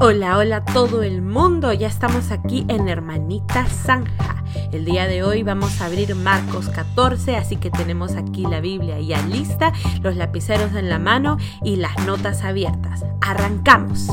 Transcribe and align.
Hola, 0.00 0.38
hola 0.38 0.64
todo 0.64 1.02
el 1.02 1.22
mundo, 1.22 1.72
ya 1.72 1.88
estamos 1.88 2.30
aquí 2.30 2.64
en 2.68 2.86
Hermanita 2.86 3.66
Zanja. 3.66 4.44
El 4.70 4.84
día 4.84 5.08
de 5.08 5.24
hoy 5.24 5.42
vamos 5.42 5.80
a 5.80 5.86
abrir 5.86 6.14
Marcos 6.14 6.68
14, 6.68 7.34
así 7.34 7.56
que 7.56 7.72
tenemos 7.72 8.14
aquí 8.14 8.42
la 8.42 8.60
Biblia 8.60 9.00
ya 9.00 9.20
lista, 9.22 9.72
los 10.00 10.14
lapiceros 10.14 10.72
en 10.74 10.88
la 10.88 11.00
mano 11.00 11.36
y 11.64 11.76
las 11.76 11.98
notas 12.06 12.44
abiertas. 12.44 13.04
¡Arrancamos! 13.20 14.08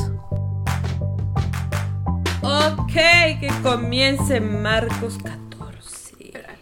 Ok, 2.41 2.93
que 2.93 3.51
comience 3.61 4.41
Marcos 4.41 5.19
14. 5.19 5.44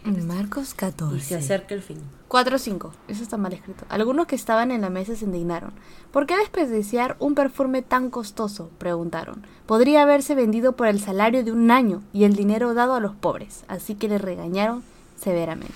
Marcos 0.04 0.74
14. 0.74 1.16
Y 1.16 1.20
se 1.20 1.34
acerca 1.36 1.74
el 1.74 1.82
fin. 1.82 1.98
4 2.28 2.58
5. 2.58 2.92
Eso 3.08 3.22
está 3.22 3.36
mal 3.36 3.52
escrito. 3.52 3.84
Algunos 3.88 4.26
que 4.26 4.36
estaban 4.36 4.70
en 4.70 4.82
la 4.82 4.90
mesa 4.90 5.16
se 5.16 5.24
indignaron. 5.24 5.72
¿Por 6.12 6.26
qué 6.26 6.36
desperdiciar 6.36 7.16
un 7.18 7.34
perfume 7.34 7.82
tan 7.82 8.10
costoso? 8.10 8.70
preguntaron. 8.78 9.46
Podría 9.66 10.02
haberse 10.02 10.34
vendido 10.34 10.72
por 10.72 10.88
el 10.88 11.00
salario 11.00 11.42
de 11.42 11.52
un 11.52 11.70
año 11.70 12.02
y 12.12 12.24
el 12.24 12.36
dinero 12.36 12.74
dado 12.74 12.94
a 12.94 13.00
los 13.00 13.14
pobres. 13.14 13.64
Así 13.68 13.94
que 13.94 14.08
le 14.08 14.18
regañaron 14.18 14.82
severamente. 15.16 15.74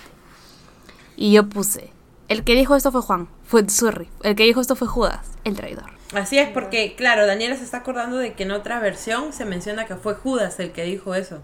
Y 1.16 1.32
yo 1.32 1.48
puse. 1.48 1.90
El 2.28 2.44
que 2.44 2.54
dijo 2.54 2.76
esto 2.76 2.92
fue 2.92 3.00
Juan, 3.00 3.28
fue 3.44 3.68
Surri. 3.70 4.08
El 4.22 4.36
que 4.36 4.44
dijo 4.44 4.60
esto 4.60 4.76
fue 4.76 4.86
Judas, 4.86 5.26
el 5.44 5.56
traidor. 5.56 5.90
Así 6.12 6.38
es, 6.38 6.50
porque, 6.50 6.94
claro, 6.96 7.26
Daniela 7.26 7.56
se 7.56 7.64
está 7.64 7.78
acordando 7.78 8.18
de 8.18 8.34
que 8.34 8.42
en 8.42 8.50
otra 8.50 8.80
versión 8.80 9.32
se 9.32 9.46
menciona 9.46 9.86
que 9.86 9.96
fue 9.96 10.14
Judas 10.14 10.60
el 10.60 10.72
que 10.72 10.84
dijo 10.84 11.14
eso. 11.14 11.40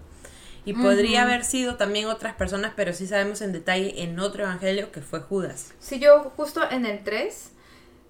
Y 0.65 0.73
podría 0.73 1.21
haber 1.23 1.43
sido 1.45 1.75
también 1.75 2.07
otras 2.07 2.33
personas, 2.35 2.73
pero 2.75 2.91
sí 2.93 3.05
sabemos 3.07 3.41
en 3.41 3.51
detalle 3.53 4.01
en 4.03 4.19
otro 4.19 4.43
evangelio 4.43 4.91
que 4.91 5.01
fue 5.01 5.19
Judas. 5.19 5.73
Sí, 5.79 5.99
yo 5.99 6.31
justo 6.35 6.61
en 6.69 6.85
el 6.87 7.03
3, 7.03 7.51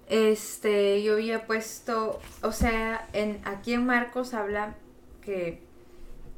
este, 0.08 1.02
yo 1.02 1.14
había 1.14 1.46
puesto, 1.46 2.20
o 2.42 2.52
sea, 2.52 3.06
en, 3.12 3.40
aquí 3.44 3.74
en 3.74 3.84
Marcos 3.84 4.32
habla 4.34 4.74
que 5.20 5.60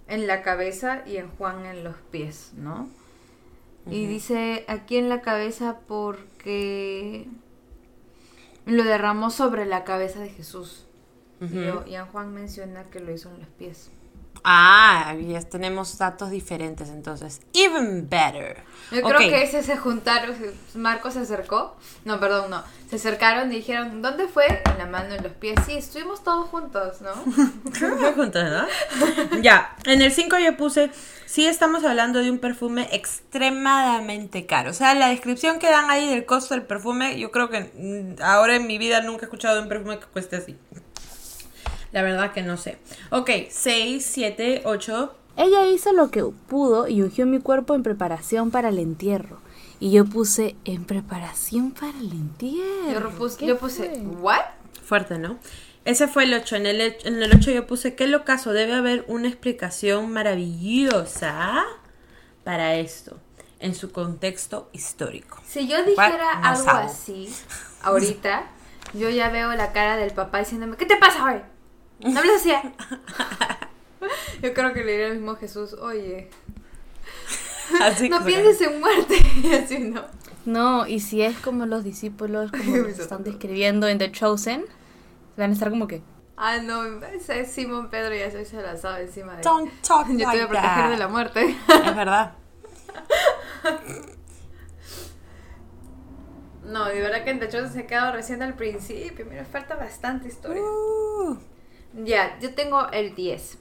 en 0.09 0.27
la 0.27 0.43
cabeza 0.43 1.03
y 1.07 1.19
en 1.19 1.29
Juan 1.29 1.67
en 1.67 1.85
los 1.85 1.95
pies, 2.11 2.51
¿no? 2.57 2.89
Y 3.91 4.07
dice 4.07 4.65
aquí 4.69 4.97
en 4.99 5.09
la 5.09 5.23
cabeza 5.23 5.79
porque 5.87 7.27
lo 8.67 8.85
derramó 8.85 9.31
sobre 9.31 9.65
la 9.67 9.85
cabeza 9.85 10.21
de 10.21 10.29
Jesús. 10.31 10.85
y, 11.41 11.47
yo- 11.65 11.85
y 11.87 11.95
en 11.95 12.05
Juan 12.07 12.35
menciona 12.35 12.85
que 12.91 13.01
lo 13.01 13.13
hizo 13.13 13.31
en 13.31 13.39
los 13.41 13.49
pies. 13.51 13.91
Ah, 14.45 15.15
ya 15.21 15.41
tenemos 15.43 15.99
datos 15.99 16.31
diferentes 16.31 16.89
entonces. 16.89 17.41
Even 17.55 18.09
better. 18.09 18.63
Yo 18.91 19.03
creo 19.03 19.19
que 19.19 19.43
ese 19.43 19.63
se 19.63 19.77
juntaron, 19.77 20.35
Marcos 20.75 21.15
se 21.15 21.21
acercó, 21.21 21.77
no, 22.05 22.19
perdón, 22.19 22.51
no, 22.51 22.65
se 22.89 22.97
acercaron 22.97 23.53
y 23.53 23.57
dijeron, 23.57 24.01
¿dónde 24.01 24.29
fue? 24.29 24.47
En 24.47 24.79
la 24.79 24.87
mano, 24.87 25.15
en 25.15 25.23
los 25.23 25.33
pies, 25.33 25.57
sí, 25.67 25.75
estuvimos 25.75 26.25
todos 26.25 26.49
juntos, 26.49 27.03
¿no? 27.03 27.13
Fue 27.73 28.13
juntos, 28.15 28.45
¿no? 28.45 29.43
ya, 29.43 29.77
en 29.85 30.01
el 30.01 30.11
5 30.11 30.39
yo 30.39 30.57
puse, 30.57 30.91
sí 31.27 31.47
estamos 31.47 31.85
hablando 31.85 32.21
de 32.21 32.31
un 32.31 32.39
perfume 32.39 32.89
extremadamente 32.93 34.47
caro. 34.47 34.71
O 34.71 34.75
sea, 34.75 34.95
la 34.95 35.09
descripción 35.09 35.59
que 35.59 35.69
dan 35.69 35.91
ahí 35.91 36.09
del 36.09 36.25
costo 36.25 36.55
del 36.55 36.63
perfume, 36.63 37.19
yo 37.19 37.31
creo 37.31 37.51
que 37.51 37.71
mm, 37.75 38.23
ahora 38.23 38.57
en 38.57 38.67
mi 38.67 38.79
vida 38.79 39.03
nunca 39.03 39.23
he 39.23 39.27
escuchado 39.27 39.57
de 39.57 39.63
un 39.63 39.69
perfume 39.69 39.99
que 39.99 40.07
cueste 40.07 40.37
así. 40.37 40.57
La 41.93 42.03
verdad 42.03 42.33
que 42.33 42.43
no 42.43 42.57
sé. 42.57 42.79
Ok, 43.11 43.31
6, 43.51 44.05
7, 44.05 44.63
8. 44.65 45.15
Ella 45.37 45.67
hizo 45.67 45.93
lo 45.93 46.11
que 46.11 46.25
pudo 46.25 46.89
y 46.89 47.03
ungió 47.03 47.25
mi 47.27 47.41
cuerpo 47.41 47.75
en 47.75 47.83
preparación 47.83 48.51
para 48.51 48.71
el 48.71 48.79
entierro. 48.79 49.41
Y 49.81 49.93
yo 49.93 50.05
puse 50.05 50.57
en 50.65 50.85
preparación 50.85 51.71
para 51.71 51.97
el 51.99 52.11
entierro. 52.11 53.13
Yo, 53.41 53.59
puse. 53.59 54.01
¿what? 54.21 54.41
Fuerte, 54.83 55.19
¿no? 55.19 55.39
Ese 55.85 56.09
fue 56.09 56.25
el 56.25 56.35
8. 56.35 56.57
En 56.57 56.67
el, 56.67 56.81
en 56.81 57.23
el 57.23 57.33
8 57.35 57.53
yo 57.53 57.67
puse, 57.67 57.95
¿qué 57.95 58.07
locazo? 58.09 58.53
Debe 58.53 58.75
haber 58.75 59.05
una 59.07 59.29
explicación 59.29 60.13
maravillosa 60.13 61.65
para 62.43 62.75
esto, 62.75 63.19
en 63.61 63.75
su 63.75 63.93
contexto 63.93 64.71
histórico. 64.73 65.41
Si 65.47 65.69
yo 65.69 65.85
dijera 65.85 66.41
No 66.41 66.49
algo 66.49 66.71
así, 66.71 67.33
ahorita, 67.83 68.47
yo 68.95 69.11
ya 69.11 69.29
veo 69.31 69.55
la 69.55 69.73
cara 69.73 69.97
del 69.97 70.13
papá 70.13 70.41
diciéndome, 70.41 70.77
¿qué 70.77 70.87
te 70.87 70.97
pasa 70.97 71.25
hoy? 71.25 71.41
¿No 72.01 72.21
hables 72.21 72.37
así? 72.37 72.53
yo 74.43 74.55
creo 74.55 74.73
que 74.73 74.85
le 74.85 74.93
diría 74.93 75.07
al 75.09 75.15
mismo 75.15 75.37
Jesús, 75.37 75.75
oye, 75.75 76.31
Así 77.81 78.09
no 78.09 78.25
pienses 78.25 78.61
en 78.61 78.81
muerte, 78.81 79.17
y 79.43 79.53
así 79.53 79.79
no. 79.79 80.03
No, 80.45 80.87
y 80.87 81.01
si 81.01 81.23
es 81.23 81.39
como 81.39 81.67
los 81.67 81.85
discípulos, 81.85 82.51
como 82.51 82.77
están 82.87 83.23
describiendo 83.23 83.87
en 83.87 83.99
The 83.99 84.11
Chosen, 84.13 84.65
van 85.37 85.51
a 85.51 85.53
estar 85.53 85.69
como 85.69 85.87
que... 85.87 86.03
Ah, 86.37 86.59
no, 86.59 86.85
ese 87.05 87.41
es 87.41 87.51
Simón 87.51 87.91
Pedro 87.91 88.15
ya 88.15 88.31
se 88.31 88.43
hizo 88.43 88.61
lanzado 88.63 88.97
encima 88.99 89.37
de 89.37 89.43
Don't 89.43 89.73
talk 89.83 90.07
Yo 90.09 90.19
te 90.19 90.25
voy 90.25 90.39
a 90.39 90.49
proteger 90.49 90.63
that. 90.63 90.91
de 90.91 90.97
la 90.97 91.09
muerte. 91.09 91.57
Es 91.69 91.97
verdad. 91.97 92.35
No, 96.65 96.85
de 96.87 97.01
verdad 97.01 97.25
que 97.25 97.31
en 97.31 97.41
The 97.41 97.49
Chosen 97.49 97.73
se 97.73 97.81
ha 97.81 97.87
quedado 97.87 98.13
recién 98.13 98.43
al 98.43 98.55
principio. 98.55 99.27
Mira, 99.29 99.45
falta 99.45 99.75
bastante 99.75 100.29
historia. 100.29 100.63
Uh, 100.63 101.37
Ya, 102.05 102.39
yo 102.41 102.55
tengo 102.55 102.89
el 102.91 103.15
10. 103.15 103.59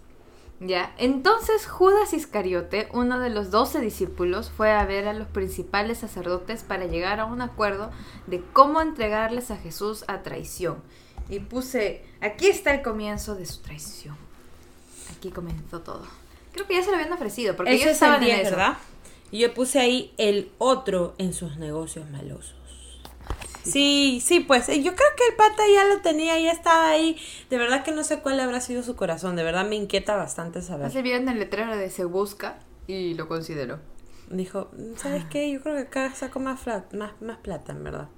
Ya, 0.59 0.95
entonces 0.97 1.67
Judas 1.67 2.13
Iscariote, 2.13 2.89
uno 2.91 3.19
de 3.19 3.29
los 3.29 3.51
doce 3.51 3.79
discípulos, 3.79 4.49
fue 4.49 4.71
a 4.71 4.85
ver 4.85 5.07
a 5.07 5.13
los 5.13 5.27
principales 5.27 5.99
sacerdotes 5.99 6.63
para 6.63 6.85
llegar 6.85 7.19
a 7.19 7.25
un 7.25 7.41
acuerdo 7.41 7.91
de 8.25 8.41
cómo 8.53 8.81
entregarles 8.81 9.51
a 9.51 9.57
Jesús 9.57 10.03
a 10.07 10.23
traición. 10.23 10.81
Y 11.29 11.39
puse, 11.41 12.03
aquí 12.21 12.47
está 12.47 12.73
el 12.73 12.81
comienzo 12.81 13.35
de 13.35 13.45
su 13.45 13.61
traición. 13.61 14.17
Aquí 15.15 15.29
comenzó 15.29 15.81
todo. 15.81 16.07
Creo 16.53 16.65
que 16.65 16.73
ya 16.73 16.83
se 16.83 16.89
lo 16.89 16.97
habían 16.97 17.13
ofrecido, 17.13 17.55
porque 17.55 17.73
ellos 17.73 17.81
es 17.81 17.87
el 17.87 17.93
estaban 17.93 18.21
10, 18.21 18.33
en 18.33 18.41
eso. 18.41 18.55
¿verdad? 18.55 18.77
Y 19.29 19.39
yo 19.39 19.53
puse 19.53 19.79
ahí 19.79 20.13
el 20.17 20.51
otro 20.57 21.13
en 21.19 21.33
sus 21.33 21.57
negocios 21.57 22.09
malosos. 22.09 22.55
Sí, 23.71 24.21
sí, 24.23 24.39
pues 24.39 24.69
eh, 24.69 24.81
yo 24.81 24.95
creo 24.95 25.09
que 25.17 25.27
el 25.29 25.35
pata 25.35 25.63
ya 25.73 25.85
lo 25.85 26.01
tenía, 26.01 26.39
ya 26.39 26.51
estaba 26.51 26.89
ahí. 26.89 27.17
De 27.49 27.57
verdad 27.57 27.83
que 27.83 27.91
no 27.91 28.03
sé 28.03 28.19
cuál 28.19 28.39
habrá 28.39 28.61
sido 28.61 28.83
su 28.83 28.95
corazón, 28.95 29.35
de 29.35 29.43
verdad 29.43 29.67
me 29.67 29.75
inquieta 29.75 30.15
bastante 30.15 30.61
saber. 30.61 30.87
Hace 30.87 31.01
bien 31.01 31.27
el 31.29 31.39
letrero 31.39 31.75
de 31.75 31.89
se 31.89 32.05
busca 32.05 32.59
y 32.87 33.13
lo 33.13 33.27
considero. 33.27 33.79
Dijo, 34.29 34.69
¿sabes 34.97 35.23
qué? 35.25 35.49
Yo 35.51 35.61
creo 35.61 35.75
que 35.75 35.81
acá 35.81 36.13
saco 36.13 36.39
más, 36.39 36.59
más, 36.93 37.11
más 37.21 37.37
plata, 37.37 37.71
en 37.71 37.83
verdad. 37.83 38.09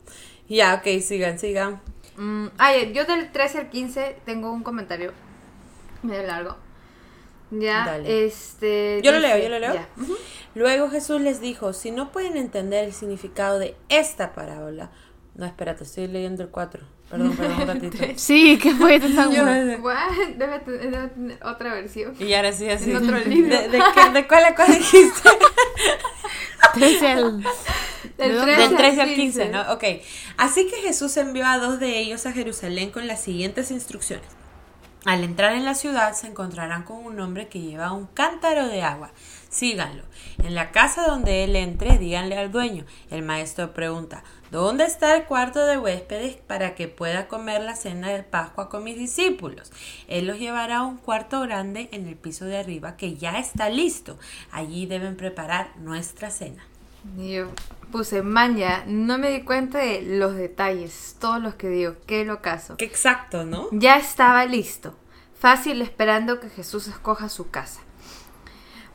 Ya, 0.48 0.74
ok, 0.76 1.02
sigan, 1.02 1.38
sigan. 1.38 1.82
Mm, 2.18 2.48
ah, 2.58 2.74
ya, 2.76 2.84
yo 2.92 3.06
del 3.06 3.32
13 3.32 3.58
al 3.60 3.70
15 3.70 4.18
tengo 4.26 4.52
un 4.52 4.64
comentario 4.64 5.14
medio 6.02 6.24
largo. 6.24 6.56
Ya, 7.52 7.86
Dale. 7.86 8.26
este. 8.26 9.02
Yo 9.04 9.12
lo 9.12 9.18
dice- 9.20 9.28
leo, 9.36 9.44
yo 9.44 9.50
lo 9.50 9.60
leo. 9.60 9.74
ya. 9.74 9.88
Luego 10.56 10.90
Jesús 10.90 11.22
les 11.22 11.42
dijo, 11.42 11.74
si 11.74 11.92
no 11.92 12.12
pueden 12.12 12.38
entender 12.38 12.86
el 12.86 12.94
significado 12.94 13.60
de 13.60 13.76
esta 13.90 14.34
parábola... 14.34 14.92
No, 15.36 15.46
espérate, 15.46 15.84
estoy 15.84 16.08
leyendo 16.08 16.44
el 16.44 16.50
4. 16.50 16.82
Perdón, 17.10 17.36
perdón, 17.36 17.62
un 17.62 17.68
ratito. 17.82 17.98
Sí, 18.18 18.60
¿qué 18.62 18.74
fue? 18.76 19.00
Tan? 19.00 19.32
Debe, 19.34 19.78
debe 20.38 20.60
tener 20.60 21.40
otra 21.44 21.74
versión. 21.74 22.14
Y 22.20 22.34
ahora 22.34 22.52
sí, 22.52 22.70
así. 22.70 22.92
En 22.92 22.98
otro 22.98 23.18
libro. 23.26 23.50
¿De, 23.58 23.70
de, 23.70 23.80
qué- 23.96 24.10
de 24.14 24.28
cuál 24.28 24.46
a 24.46 24.56
cuál 24.56 24.74
dijiste? 24.78 25.30
Trece 26.74 27.08
al- 27.08 27.42
Del 28.18 28.30
¿De 28.32 28.34
dónde? 28.34 28.54
13 28.56 28.68
Del 28.70 28.78
13 28.78 29.02
al 29.02 29.10
al 29.10 29.16
15, 29.16 29.42
15, 29.42 29.50
¿no? 29.50 29.74
Ok. 29.74 29.84
Así 30.38 30.68
que 30.68 30.78
Jesús 30.78 31.16
envió 31.18 31.46
a 31.48 31.58
dos 31.58 31.80
de 31.80 32.00
ellos 32.00 32.26
a 32.26 32.32
Jerusalén 32.32 32.92
con 32.92 33.08
las 33.08 33.22
siguientes 33.22 33.72
instrucciones. 33.72 34.28
Al 35.06 35.24
entrar 35.24 35.54
en 35.54 35.64
la 35.66 35.76
ciudad 35.76 36.14
se 36.14 36.28
encontrarán 36.28 36.84
con 36.84 36.98
un 36.98 37.20
hombre 37.22 37.48
que 37.48 37.62
lleva 37.62 37.94
un 37.94 38.06
cántaro 38.08 38.68
de 38.68 38.82
agua. 38.84 39.12
Síganlo. 39.50 40.04
En 40.44 40.54
la 40.54 40.72
casa 40.72 41.08
donde 41.08 41.44
él 41.44 41.56
entre, 41.56 41.98
díganle 41.98 42.38
al 42.38 42.52
dueño. 42.52 42.86
El 43.10 43.24
maestro 43.24 43.74
pregunta, 43.74 44.24
¿dónde 44.52 44.86
está 44.86 45.16
el 45.16 45.26
cuarto 45.26 45.66
de 45.66 45.78
huéspedes 45.78 46.36
para 46.36 46.76
que 46.76 46.88
pueda 46.88 47.28
comer 47.28 47.62
la 47.62 47.76
cena 47.76 48.10
de 48.10 48.22
Pascua 48.22 48.70
con 48.70 48.84
mis 48.84 48.98
discípulos? 48.98 49.72
Él 50.08 50.28
los 50.28 50.38
llevará 50.38 50.78
a 50.78 50.84
un 50.84 50.98
cuarto 50.98 51.42
grande 51.42 51.90
en 51.92 52.08
el 52.08 52.16
piso 52.16 52.46
de 52.46 52.60
arriba 52.60 52.96
que 52.96 53.16
ya 53.16 53.40
está 53.40 53.70
listo. 53.70 54.20
Allí 54.52 54.86
deben 54.86 55.18
preparar 55.18 55.72
nuestra 55.78 56.30
cena. 56.30 56.64
Yo 57.18 57.48
puse, 57.92 58.22
maña, 58.22 58.84
no 58.86 59.18
me 59.18 59.32
di 59.32 59.42
cuenta 59.42 59.80
de 59.80 60.02
los 60.02 60.36
detalles, 60.36 61.16
todos 61.20 61.42
los 61.42 61.56
que 61.56 61.70
digo, 61.70 61.96
qué 62.06 62.24
locazo. 62.24 62.78
Qué 62.78 62.86
exacto, 62.86 63.46
¿no? 63.46 63.68
Ya 63.72 63.98
estaba 63.98 64.46
listo, 64.46 64.96
fácil 65.40 65.82
esperando 65.82 66.40
que 66.40 66.50
Jesús 66.50 66.88
escoja 66.88 67.30
su 67.30 67.50
casa. 67.50 67.82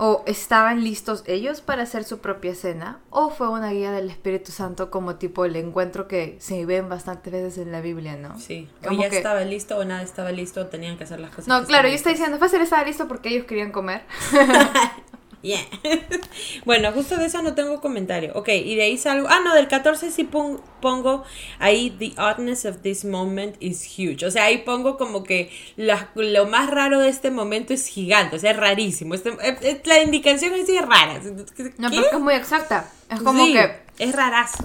O 0.06 0.22
estaban 0.26 0.84
listos 0.84 1.24
ellos 1.26 1.62
para 1.62 1.84
hacer 1.84 2.04
su 2.04 2.18
propia 2.18 2.54
cena, 2.54 2.98
o 3.08 3.30
fue 3.30 3.48
una 3.48 3.70
guía 3.70 3.90
del 3.90 4.10
Espíritu 4.10 4.52
Santo 4.52 4.90
como 4.90 5.14
tipo 5.16 5.46
el 5.46 5.56
encuentro 5.56 6.08
que 6.08 6.36
se 6.40 6.66
ven 6.66 6.90
bastantes 6.90 7.32
veces 7.32 7.56
en 7.58 7.72
la 7.72 7.80
Biblia, 7.80 8.14
¿no? 8.16 8.38
Sí, 8.38 8.68
o 8.86 8.92
ya 8.92 9.08
que- 9.08 9.16
estaba 9.16 9.40
listo 9.44 9.78
o 9.78 9.84
nada 9.86 10.02
estaba 10.02 10.30
listo, 10.30 10.60
o 10.60 10.66
tenían 10.66 10.98
que 10.98 11.04
hacer 11.04 11.20
las 11.20 11.30
cosas. 11.30 11.48
No, 11.48 11.64
claro, 11.64 11.88
yo 11.88 11.94
estoy 11.94 12.12
diciendo, 12.12 12.36
fácil 12.38 12.60
estaba 12.60 12.84
listo 12.84 13.08
porque 13.08 13.30
ellos 13.30 13.46
querían 13.46 13.72
comer. 13.72 14.02
Yeah. 15.44 15.60
bueno, 16.64 16.90
justo 16.92 17.16
de 17.18 17.26
eso 17.26 17.42
no 17.42 17.54
tengo 17.54 17.80
comentario. 17.82 18.32
Ok, 18.34 18.48
y 18.48 18.76
de 18.76 18.82
ahí 18.84 18.96
salgo. 18.96 19.28
Ah, 19.30 19.40
no, 19.44 19.54
del 19.54 19.68
14 19.68 20.10
sí 20.10 20.24
pon- 20.24 20.60
pongo 20.80 21.22
ahí 21.58 21.90
The 21.98 22.18
oddness 22.20 22.64
of 22.64 22.78
this 22.80 23.04
moment 23.04 23.56
is 23.60 23.84
huge. 23.98 24.24
O 24.24 24.30
sea, 24.30 24.44
ahí 24.44 24.58
pongo 24.58 24.96
como 24.96 25.22
que 25.22 25.50
la- 25.76 26.08
lo 26.14 26.46
más 26.46 26.70
raro 26.70 26.98
de 26.98 27.10
este 27.10 27.30
momento 27.30 27.74
es 27.74 27.86
gigante. 27.88 28.36
O 28.36 28.38
sea, 28.38 28.52
es 28.52 28.56
rarísimo. 28.56 29.14
Este- 29.14 29.30
eh, 29.42 29.58
eh, 29.60 29.82
la 29.84 30.00
indicación 30.02 30.54
es 30.54 30.66
es 30.66 30.80
rara. 30.80 31.20
¿Qué? 31.54 31.74
No, 31.76 31.90
porque 31.90 32.08
es 32.12 32.20
muy 32.20 32.34
exacta. 32.34 32.90
Es 33.10 33.20
como 33.20 33.44
Sí, 33.44 33.52
que 33.52 33.70
Es 33.98 34.14
rarazo. 34.16 34.64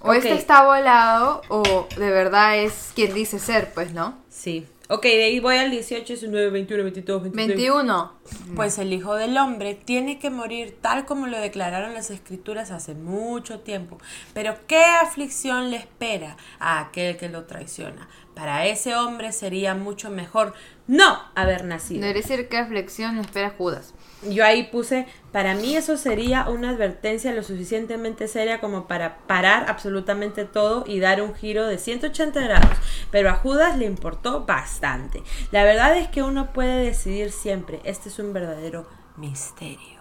o 0.00 0.14
este 0.14 0.32
está 0.32 0.64
volado 0.64 1.42
o 1.48 1.86
de 1.98 2.10
verdad 2.10 2.58
es 2.58 2.92
quien 2.94 3.12
dice 3.12 3.38
ser, 3.38 3.72
pues, 3.74 3.92
¿no? 3.92 4.16
Sí. 4.30 4.66
Ok, 4.90 5.04
de 5.04 5.24
ahí 5.24 5.40
voy 5.40 5.56
al 5.56 5.70
18, 5.70 6.04
19, 6.04 6.50
21, 6.50 6.82
22, 6.82 7.22
23. 7.22 7.56
21. 7.56 8.12
Pues 8.54 8.78
el 8.78 8.92
Hijo 8.92 9.14
del 9.14 9.36
Hombre 9.38 9.74
tiene 9.74 10.18
que 10.18 10.28
morir 10.28 10.76
tal 10.82 11.06
como 11.06 11.26
lo 11.26 11.40
declararon 11.40 11.94
las 11.94 12.10
Escrituras 12.10 12.70
hace 12.70 12.94
mucho 12.94 13.60
tiempo. 13.60 13.96
Pero 14.34 14.56
¿qué 14.66 14.84
aflicción 14.84 15.70
le 15.70 15.78
espera 15.78 16.36
a 16.58 16.80
aquel 16.80 17.16
que 17.16 17.30
lo 17.30 17.44
traiciona? 17.44 18.08
Para 18.34 18.66
ese 18.66 18.96
hombre 18.96 19.30
sería 19.32 19.74
mucho 19.76 20.10
mejor 20.10 20.54
no 20.88 21.22
haber 21.36 21.64
nacido. 21.64 22.00
Debería 22.00 22.22
decir 22.22 22.48
qué 22.48 22.58
aflicción 22.58 23.18
espera 23.18 23.48
a 23.48 23.50
Judas. 23.50 23.94
Yo 24.28 24.44
ahí 24.44 24.64
puse, 24.64 25.06
para 25.32 25.54
mí 25.54 25.76
eso 25.76 25.96
sería 25.96 26.48
una 26.48 26.70
advertencia 26.70 27.32
lo 27.32 27.42
suficientemente 27.42 28.26
seria 28.26 28.60
como 28.60 28.88
para 28.88 29.18
parar 29.26 29.66
absolutamente 29.68 30.44
todo 30.44 30.84
y 30.86 30.98
dar 30.98 31.22
un 31.22 31.34
giro 31.34 31.66
de 31.66 31.78
180 31.78 32.40
grados. 32.40 32.76
Pero 33.10 33.30
a 33.30 33.34
Judas 33.34 33.78
le 33.78 33.84
importó 33.84 34.44
bastante. 34.44 35.22
La 35.52 35.62
verdad 35.62 35.96
es 35.96 36.08
que 36.08 36.22
uno 36.22 36.52
puede 36.52 36.84
decidir 36.84 37.30
siempre. 37.30 37.80
Este 37.84 38.08
es 38.08 38.18
un 38.18 38.32
verdadero 38.32 38.88
misterio. 39.16 40.00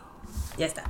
Ya 0.57 0.65
está. 0.65 0.83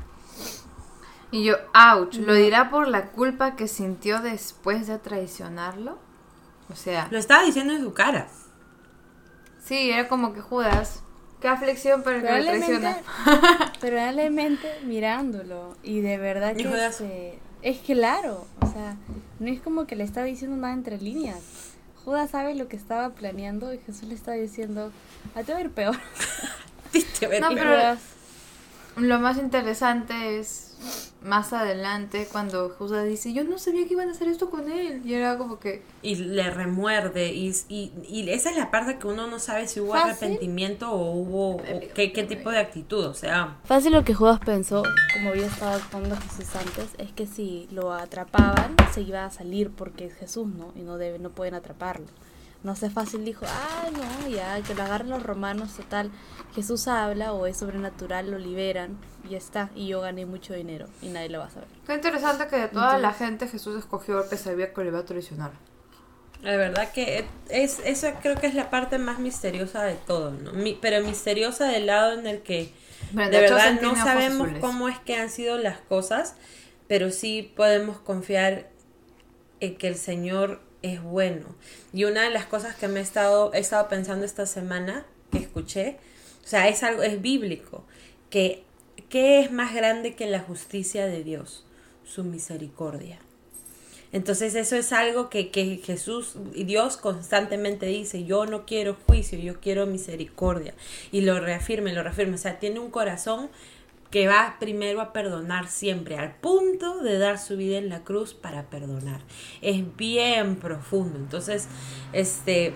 Y 1.31 1.43
yo, 1.43 1.55
ouch, 1.73 2.15
¿lo 2.15 2.35
dirá 2.35 2.69
por 2.69 2.87
la 2.87 3.07
culpa 3.07 3.55
que 3.55 3.67
sintió 3.67 4.21
después 4.21 4.87
de 4.87 4.99
traicionarlo? 4.99 5.97
O 6.71 6.75
sea, 6.75 7.07
Lo 7.11 7.17
estaba 7.17 7.43
diciendo 7.43 7.73
en 7.73 7.81
su 7.81 7.93
cara. 7.93 8.27
sí, 9.63 9.91
era 9.91 10.07
como 10.07 10.33
que 10.33 10.41
Judas, 10.41 11.03
qué 11.41 11.47
aflicción 11.47 12.03
para 12.03 12.17
el 12.17 12.23
que 12.23 12.37
lo 12.39 12.43
traiciona. 12.45 12.97
probablemente 13.79 14.67
mirándolo. 14.85 15.75
Y 15.83 16.01
de 16.01 16.17
verdad 16.17 16.53
Y 16.57 16.63
que 16.63 16.69
Judas- 16.69 16.95
se- 16.95 17.39
es 17.61 17.79
claro. 17.79 18.45
O 18.61 18.67
sea, 18.71 18.95
no 19.39 19.49
es 19.49 19.61
como 19.61 19.85
que 19.87 19.95
le 19.95 20.03
está 20.03 20.23
diciendo 20.23 20.57
nada 20.57 20.73
entre 20.73 20.97
líneas. 20.99 21.39
Judas 22.03 22.31
sabe 22.31 22.53
lo 22.55 22.67
que 22.67 22.75
estaba 22.75 23.09
planeando 23.11 23.73
y 23.73 23.77
Jesús 23.79 24.03
le 24.09 24.15
está 24.15 24.33
diciendo, 24.33 24.91
a 25.35 25.43
te 25.43 25.53
va 25.53 25.59
a 25.59 25.61
ir 25.61 25.71
peor. 25.71 25.95
No, 27.41 27.49
pero- 27.55 27.97
Lo 28.97 29.19
más 29.19 29.37
interesante 29.39 30.37
es 30.39 30.72
más 31.23 31.53
adelante 31.53 32.27
cuando 32.31 32.69
Judas 32.69 33.05
dice, 33.05 33.33
yo 33.33 33.43
no 33.43 33.57
sabía 33.57 33.87
que 33.87 33.93
iban 33.93 34.09
a 34.09 34.11
hacer 34.11 34.27
esto 34.27 34.49
con 34.49 34.69
él. 34.69 35.01
Y 35.05 35.13
era 35.13 35.37
como 35.37 35.59
que, 35.59 35.83
y 36.01 36.15
le 36.15 36.49
remuerde 36.51 37.33
y, 37.33 37.53
y, 37.69 37.91
y 38.07 38.29
esa 38.29 38.49
es 38.51 38.57
la 38.57 38.71
parte 38.71 38.99
que 38.99 39.07
uno 39.07 39.27
no 39.27 39.39
sabe 39.39 39.67
si 39.67 39.79
hubo 39.79 39.93
Fácil. 39.93 40.11
arrepentimiento 40.11 40.91
o 40.91 41.11
hubo 41.11 41.55
o 41.55 41.61
qué, 41.93 42.11
qué 42.11 42.23
tipo 42.23 42.51
de 42.51 42.59
actitud, 42.59 43.05
o 43.05 43.13
sea, 43.13 43.57
Fácil 43.65 43.93
lo 43.93 44.03
que 44.03 44.13
Judas 44.13 44.39
pensó, 44.39 44.83
como 45.13 45.29
había 45.29 45.47
estado 45.47 45.73
actuando 45.77 46.15
Jesús 46.17 46.55
antes, 46.55 46.89
es 46.97 47.11
que 47.11 47.25
si 47.25 47.67
lo 47.71 47.93
atrapaban, 47.93 48.75
se 48.93 49.01
iba 49.01 49.25
a 49.25 49.31
salir 49.31 49.71
porque 49.71 50.05
es 50.05 50.15
Jesús, 50.15 50.47
¿no? 50.47 50.73
Y 50.75 50.81
no 50.81 50.97
debe, 50.97 51.19
no 51.19 51.29
pueden 51.29 51.55
atraparlo. 51.55 52.07
No 52.63 52.77
sé, 52.77 52.89
fácil 52.89 53.25
dijo, 53.25 53.45
ah, 53.45 53.89
no, 53.91 54.29
ya, 54.29 54.61
que 54.61 54.73
lo 54.73 54.83
agarren 54.83 55.09
los 55.09 55.21
romanos, 55.21 55.75
total. 55.75 56.11
Jesús 56.55 56.87
habla 56.87 57.33
o 57.33 57.45
es 57.45 57.57
sobrenatural, 57.57 58.31
lo 58.31 58.37
liberan 58.37 58.97
y 59.29 59.35
está. 59.35 59.69
Y 59.75 59.87
yo 59.87 60.01
gané 60.01 60.25
mucho 60.25 60.53
dinero 60.53 60.87
y 61.01 61.07
nadie 61.09 61.29
lo 61.29 61.39
va 61.39 61.45
a 61.45 61.49
saber. 61.49 61.67
qué 61.87 61.93
interesante 61.93 62.47
que 62.47 62.55
de 62.57 62.67
toda 62.67 62.97
la 62.97 63.13
gente 63.13 63.47
Jesús 63.47 63.77
escogió 63.79 64.19
al 64.19 64.29
que 64.29 64.37
sabía 64.37 64.73
que 64.73 64.81
le 64.81 64.87
iba 64.89 64.99
a 64.99 65.05
traicionar. 65.05 65.51
La 66.41 66.57
verdad 66.57 66.91
que 66.91 67.23
es 67.49 67.79
esa 67.85 68.19
creo 68.19 68.35
que 68.35 68.47
es 68.47 68.53
la 68.53 68.69
parte 68.69 68.97
más 68.97 69.19
misteriosa 69.19 69.83
de 69.83 69.95
todo, 69.95 70.31
¿no? 70.31 70.51
Mi- 70.51 70.77
pero 70.81 71.01
misteriosa 71.05 71.67
del 71.67 71.85
lado 71.85 72.19
en 72.19 72.27
el 72.27 72.41
que 72.41 72.69
Brenda 73.13 73.37
de 73.37 73.43
verdad 73.43 73.73
no 73.81 73.95
sabemos 73.95 74.47
azules. 74.47 74.61
cómo 74.61 74.89
es 74.89 74.99
que 74.99 75.15
han 75.15 75.29
sido 75.29 75.57
las 75.57 75.77
cosas, 75.79 76.35
pero 76.89 77.11
sí 77.11 77.53
podemos 77.55 77.97
confiar 77.99 78.69
en 79.61 79.77
que 79.77 79.87
el 79.87 79.95
Señor 79.95 80.59
es 80.81 81.01
bueno. 81.01 81.45
Y 81.93 82.03
una 82.03 82.23
de 82.23 82.29
las 82.29 82.45
cosas 82.45 82.75
que 82.75 82.89
me 82.89 82.99
he 82.99 83.03
estado, 83.03 83.53
he 83.53 83.59
estado 83.59 83.87
pensando 83.87 84.25
esta 84.25 84.45
semana, 84.45 85.05
que 85.31 85.37
escuché, 85.37 85.97
o 86.43 86.47
sea, 86.47 86.67
es 86.67 86.83
algo, 86.83 87.03
es 87.03 87.21
bíblico, 87.21 87.85
que 88.29 88.65
¿qué 89.09 89.41
es 89.41 89.51
más 89.51 89.73
grande 89.73 90.15
que 90.15 90.25
la 90.27 90.39
justicia 90.39 91.05
de 91.05 91.23
Dios? 91.23 91.65
Su 92.05 92.23
misericordia. 92.23 93.19
Entonces 94.11 94.53
eso 94.53 94.75
es 94.75 94.93
algo 94.93 95.29
que, 95.29 95.49
que 95.49 95.77
Jesús 95.77 96.35
y 96.53 96.65
Dios 96.65 96.97
constantemente 96.97 97.87
dice, 97.87 98.25
yo 98.25 98.45
no 98.45 98.65
quiero 98.65 98.95
juicio, 99.07 99.39
yo 99.39 99.59
quiero 99.59 99.87
misericordia. 99.87 100.75
Y 101.11 101.21
lo 101.21 101.39
reafirma, 101.39 101.91
lo 101.91 102.03
reafirma. 102.03 102.35
O 102.35 102.37
sea, 102.37 102.59
tiene 102.59 102.79
un 102.79 102.91
corazón 102.91 103.49
que 104.13 104.27
va 104.27 104.57
primero 104.59 105.01
a 105.01 105.11
perdonar 105.11 105.67
siempre, 105.67 106.19
al 106.19 106.35
punto 106.35 107.01
de 107.01 107.17
dar 107.17 107.39
su 107.39 107.57
vida 107.57 107.79
en 107.79 107.89
la 107.89 108.03
cruz 108.03 108.35
para 108.35 108.69
perdonar. 108.69 109.21
Es 109.63 109.83
bien 109.97 110.57
profundo. 110.57 111.17
Entonces, 111.17 111.67
este, 112.11 112.75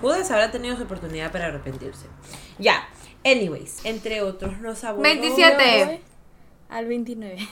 Judas 0.00 0.30
habrá 0.30 0.50
tenido 0.50 0.78
su 0.78 0.84
oportunidad 0.84 1.30
para 1.30 1.48
arrepentirse. 1.48 2.06
Ya, 2.58 2.88
anyways, 3.24 3.84
entre 3.84 4.22
otros, 4.22 4.58
nos 4.60 4.82
abordó... 4.84 5.02
27. 5.02 5.78
Yo 5.80 5.86
voy 5.86 6.00
Al 6.68 6.86
29. 6.86 7.48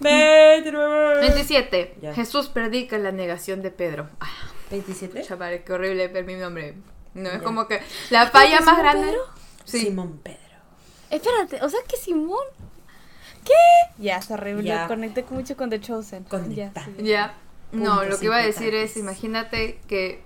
29. 0.00 1.20
27. 1.20 1.94
Ya. 2.00 2.14
Jesús 2.14 2.48
predica 2.48 2.98
la 2.98 3.12
negación 3.12 3.62
de 3.62 3.70
Pedro. 3.70 4.08
Ah, 4.20 4.28
27. 4.70 5.22
chaval, 5.22 5.62
qué 5.64 5.72
horrible 5.72 6.08
ver 6.08 6.24
mi 6.24 6.34
nombre. 6.36 6.74
No, 7.14 7.28
es 7.28 7.38
Ya. 7.38 7.42
como 7.42 7.66
que 7.66 7.80
la 8.10 8.28
falla 8.28 8.58
¿Simón 8.58 8.64
más 8.66 8.78
grande. 8.78 9.06
Pedro? 9.08 9.22
Sí. 9.64 9.80
Simón 9.80 10.18
Pedro. 10.22 10.38
Espérate, 11.10 11.62
o 11.64 11.68
sea 11.68 11.80
que 11.88 11.96
Simón. 11.96 12.44
¿Qué? 13.44 13.52
Ya, 13.98 14.18
es 14.18 14.30
horrible. 14.30 14.64
Ya. 14.64 14.86
Conecté 14.86 15.24
con- 15.24 15.38
mucho 15.38 15.56
con 15.56 15.70
The 15.70 15.80
Chosen. 15.80 16.24
Conecta. 16.24 16.80
Ya, 16.80 16.84
sí. 16.96 17.02
Ya. 17.04 17.34
No, 17.72 18.04
lo 18.04 18.18
que 18.18 18.26
iba 18.26 18.36
a 18.36 18.42
decir 18.42 18.74
es, 18.74 18.96
imagínate 18.96 19.78
que 19.86 20.22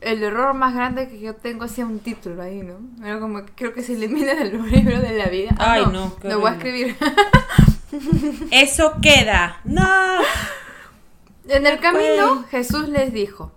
el 0.00 0.22
error 0.22 0.54
más 0.54 0.74
grande 0.74 1.08
que 1.08 1.18
yo 1.20 1.34
tengo 1.34 1.64
hacía 1.64 1.86
un 1.86 1.98
título 2.00 2.42
ahí, 2.42 2.62
¿no? 2.62 2.78
Era 3.06 3.18
como 3.20 3.44
que 3.44 3.52
creo 3.54 3.72
que 3.74 3.82
se 3.82 3.94
elimina 3.94 4.34
del 4.34 4.52
libro 4.70 5.00
de 5.00 5.16
la 5.18 5.26
vida. 5.26 5.54
Ah, 5.58 5.72
Ay, 5.72 5.86
no, 5.86 5.92
no, 5.92 6.16
Lo 6.22 6.40
voy 6.40 6.50
a 6.50 6.54
escribir. 6.54 6.96
Eso 8.50 8.94
queda. 9.02 9.60
No. 9.64 9.86
En 11.48 11.64
el 11.64 11.78
camino, 11.78 12.34
Güey. 12.38 12.48
Jesús 12.50 12.88
les 12.88 13.12
dijo, 13.12 13.52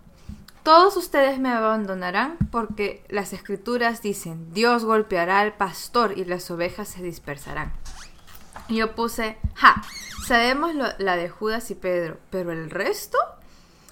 todos 0.62 0.96
ustedes 0.96 1.40
me 1.40 1.50
abandonarán 1.50 2.38
porque 2.52 3.04
las 3.10 3.34
escrituras 3.34 4.04
dicen, 4.04 4.54
Dios 4.54 4.86
golpeará 4.86 5.40
al 5.40 5.54
pastor 5.54 6.14
y 6.16 6.24
las 6.26 6.52
ovejas 6.52 6.88
se 6.88 7.02
dispersarán. 7.02 7.74
Y 8.68 8.76
yo 8.76 8.94
puse, 8.94 9.38
ja, 9.56 9.81
sabemos 10.28 10.76
lo- 10.76 10.86
la 11.00 11.16
de 11.16 11.30
Judas 11.30 11.72
y 11.72 11.76
Pedro, 11.76 12.19
pero 12.30 12.52
el 12.52 12.69
resto, 12.69 13.18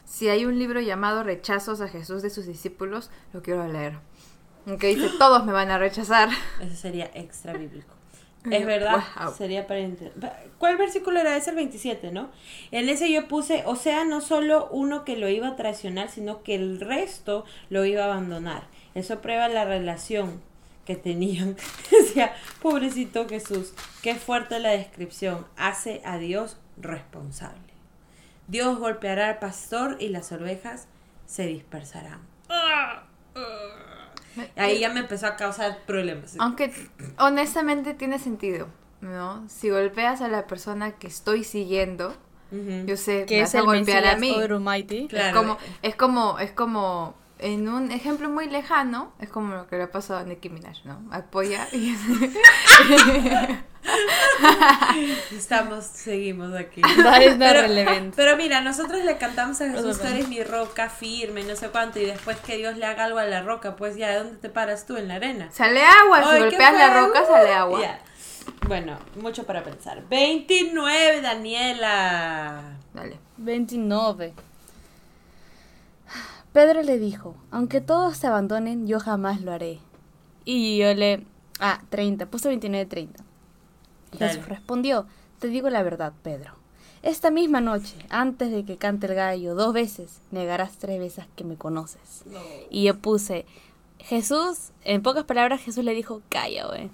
si 0.07 0.29
hay 0.29 0.45
un 0.45 0.57
libro 0.57 0.79
llamado 0.79 1.21
Rechazos 1.21 1.81
a 1.81 1.89
Jesús 1.89 2.21
de 2.21 2.29
sus 2.29 2.45
discípulos, 2.47 3.11
lo 3.33 3.43
quiero 3.43 3.67
leer. 3.67 3.99
Aunque 4.65 4.87
dice, 4.87 5.09
todos 5.19 5.45
me 5.45 5.51
van 5.51 5.69
a 5.69 5.77
rechazar. 5.77 6.29
Eso 6.61 6.75
sería 6.75 7.11
extra 7.13 7.53
bíblico. 7.53 7.93
Es 8.49 8.65
verdad, 8.65 9.03
wow. 9.19 9.33
sería 9.35 9.67
para 9.67 9.85
¿Cuál 10.57 10.77
versículo 10.77 11.19
era? 11.19 11.35
Es 11.35 11.49
el 11.49 11.55
27, 11.55 12.13
¿no? 12.13 12.29
En 12.71 12.87
ese 12.87 13.11
yo 13.11 13.27
puse, 13.27 13.63
o 13.65 13.75
sea, 13.75 14.05
no 14.05 14.21
solo 14.21 14.69
uno 14.71 15.03
que 15.03 15.17
lo 15.17 15.27
iba 15.27 15.49
a 15.49 15.55
traicionar, 15.57 16.09
sino 16.09 16.43
que 16.43 16.55
el 16.55 16.79
resto 16.79 17.43
lo 17.69 17.83
iba 17.83 18.03
a 18.03 18.05
abandonar. 18.05 18.67
Eso 18.95 19.19
prueba 19.19 19.49
la 19.49 19.65
relación 19.65 20.41
que 20.85 20.95
tenían. 20.95 21.57
Decía, 21.91 22.33
pobrecito 22.61 23.27
Jesús, 23.27 23.73
qué 24.01 24.15
fuerte 24.15 24.59
la 24.59 24.69
descripción. 24.69 25.45
Hace 25.57 26.01
a 26.05 26.17
Dios 26.17 26.55
responsable. 26.77 27.66
Dios 28.47 28.79
golpeará 28.79 29.29
al 29.29 29.39
pastor 29.39 29.97
y 29.99 30.09
las 30.09 30.31
ovejas 30.31 30.87
se 31.25 31.45
dispersarán. 31.47 32.19
Ahí 34.55 34.79
ya 34.79 34.89
me 34.89 34.99
empezó 35.01 35.27
a 35.27 35.35
causar 35.35 35.79
problemas. 35.85 36.35
Aunque 36.39 36.71
honestamente 37.17 37.93
tiene 37.93 38.19
sentido, 38.19 38.67
¿no? 39.01 39.47
Si 39.49 39.69
golpeas 39.69 40.21
a 40.21 40.27
la 40.27 40.45
persona 40.47 40.91
que 40.93 41.07
estoy 41.07 41.43
siguiendo, 41.43 42.09
Ujú. 42.51 42.85
yo 42.85 42.97
sé 42.97 43.25
Que 43.25 43.37
me 43.37 43.41
es 43.41 43.47
vas 43.53 43.55
a 43.55 43.59
el 43.59 43.65
golpear 43.65 44.05
a 44.05 44.15
Mesías 44.15 44.19
mí. 44.19 44.31
Over 44.37 44.51
Almighty. 44.53 45.07
Claro. 45.07 45.27
Es 45.27 45.33
como, 45.35 45.57
es 45.81 45.95
como, 45.95 46.39
es 46.39 46.51
como, 46.51 47.15
en 47.39 47.69
un 47.69 47.91
ejemplo 47.91 48.29
muy 48.29 48.47
lejano, 48.49 49.13
es 49.19 49.29
como 49.29 49.53
lo 49.55 49.67
que 49.67 49.77
le 49.77 49.83
ha 49.83 49.91
pasado 49.91 50.19
a 50.19 50.23
Nicki 50.23 50.49
Minaj, 50.49 50.85
¿no? 50.85 51.01
Apoya 51.11 51.67
y 51.71 51.95
Estamos, 55.35 55.85
seguimos 55.85 56.53
aquí. 56.53 56.81
That 56.81 57.21
is 57.21 57.37
not 57.37 57.39
Pero, 57.39 57.61
relevant. 57.61 58.15
pero 58.15 58.37
mira, 58.37 58.61
nosotros 58.61 59.03
le 59.03 59.17
cantamos 59.17 59.61
a 59.61 59.69
Jesús, 59.69 59.99
tú 59.99 60.07
eres 60.07 60.27
mi 60.27 60.43
roca 60.43 60.89
firme, 60.89 61.43
no 61.43 61.55
sé 61.55 61.69
cuánto, 61.69 61.99
y 61.99 62.05
después 62.05 62.37
que 62.37 62.57
Dios 62.57 62.77
le 62.77 62.85
haga 62.85 63.05
algo 63.05 63.19
a 63.19 63.25
la 63.25 63.43
roca, 63.43 63.75
pues 63.75 63.95
ya, 63.95 64.09
¿de 64.09 64.17
dónde 64.17 64.37
te 64.37 64.49
paras 64.49 64.85
tú? 64.85 64.97
En 64.97 65.07
la 65.07 65.15
arena. 65.15 65.49
sale 65.51 65.83
agua, 65.85 66.33
si 66.33 66.39
golpeas 66.39 66.73
la 66.73 67.01
roca 67.01 67.25
sale 67.25 67.53
agua. 67.53 67.81
Ya. 67.81 67.99
Bueno, 68.67 68.97
mucho 69.21 69.45
para 69.45 69.63
pensar. 69.63 70.03
29, 70.09 71.21
Daniela. 71.21 72.61
Dale. 72.93 73.17
29. 73.37 74.33
Pedro 76.57 76.81
le 76.81 76.97
dijo, 76.97 77.35
aunque 77.51 77.81
todos 77.81 78.19
te 78.19 78.25
abandonen, 78.25 78.87
yo 78.87 78.99
jamás 78.99 79.41
lo 79.41 79.51
haré. 79.51 79.77
Y 80.43 80.79
yo 80.79 80.91
le... 80.95 81.23
Ah, 81.59 81.81
30, 81.89 82.25
puse 82.25 82.47
29, 82.47 82.87
30. 82.87 83.23
Y 84.13 84.17
Dale. 84.17 84.33
Jesús 84.33 84.49
respondió, 84.49 85.05
te 85.37 85.49
digo 85.49 85.69
la 85.69 85.83
verdad, 85.83 86.13
Pedro. 86.23 86.53
Esta 87.03 87.29
misma 87.29 87.61
noche, 87.61 87.95
antes 88.09 88.49
de 88.49 88.65
que 88.65 88.77
cante 88.77 89.05
el 89.05 89.13
gallo 89.13 89.53
dos 89.53 89.71
veces, 89.71 90.19
negarás 90.31 90.79
tres 90.79 90.97
veces 90.99 91.25
que 91.35 91.43
me 91.43 91.57
conoces. 91.57 92.23
Y 92.71 92.85
yo 92.85 92.97
puse, 92.97 93.45
Jesús, 93.99 94.71
en 94.83 95.03
pocas 95.03 95.25
palabras, 95.25 95.61
Jesús 95.61 95.83
le 95.85 95.93
dijo, 95.93 96.23
calla, 96.27 96.65
güey. 96.65 96.89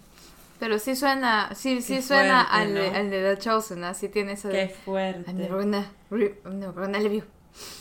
Pero 0.60 0.78
sí 0.78 0.98
suena, 0.98 1.56
sí, 1.56 1.82
sí 1.82 1.96
Qué 1.96 2.02
suena 2.02 2.48
fuerte, 2.50 2.64
al, 2.64 2.74
de- 2.74 2.92
¿no? 2.92 2.98
al 2.98 3.10
de 3.10 3.36
The 3.36 3.42
Chosen, 3.42 3.84
así 3.86 4.10
tiene 4.10 4.34
eso 4.34 4.50
Qué 4.50 4.58
de... 4.58 4.68
fuerte. 4.70 5.48
Gonna, 5.48 5.90
re- 6.12 6.42
I'm 6.44 6.60
never 6.60 6.84
gonna 6.84 7.00
leave 7.00 7.16
you. 7.16 7.24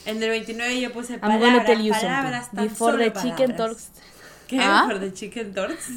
En 0.06 0.22
el 0.22 0.28
29 0.30 0.80
yo 0.80 0.92
puse 0.92 1.14
I'm 1.14 1.20
palabras, 1.20 1.52
gonna 1.52 1.64
tell 1.64 1.80
you 1.82 1.92
palabras, 1.92 2.50
tan 2.50 2.64
Before 2.68 2.92
solo 2.92 3.04
the 3.12 3.20
chicken 3.20 3.56
talks... 3.56 3.90
¿Qué? 4.48 4.58
¿Ah? 4.60 4.84
¿Por 4.88 5.00
the 5.00 5.12
chicken 5.12 5.54
talks? 5.54 5.88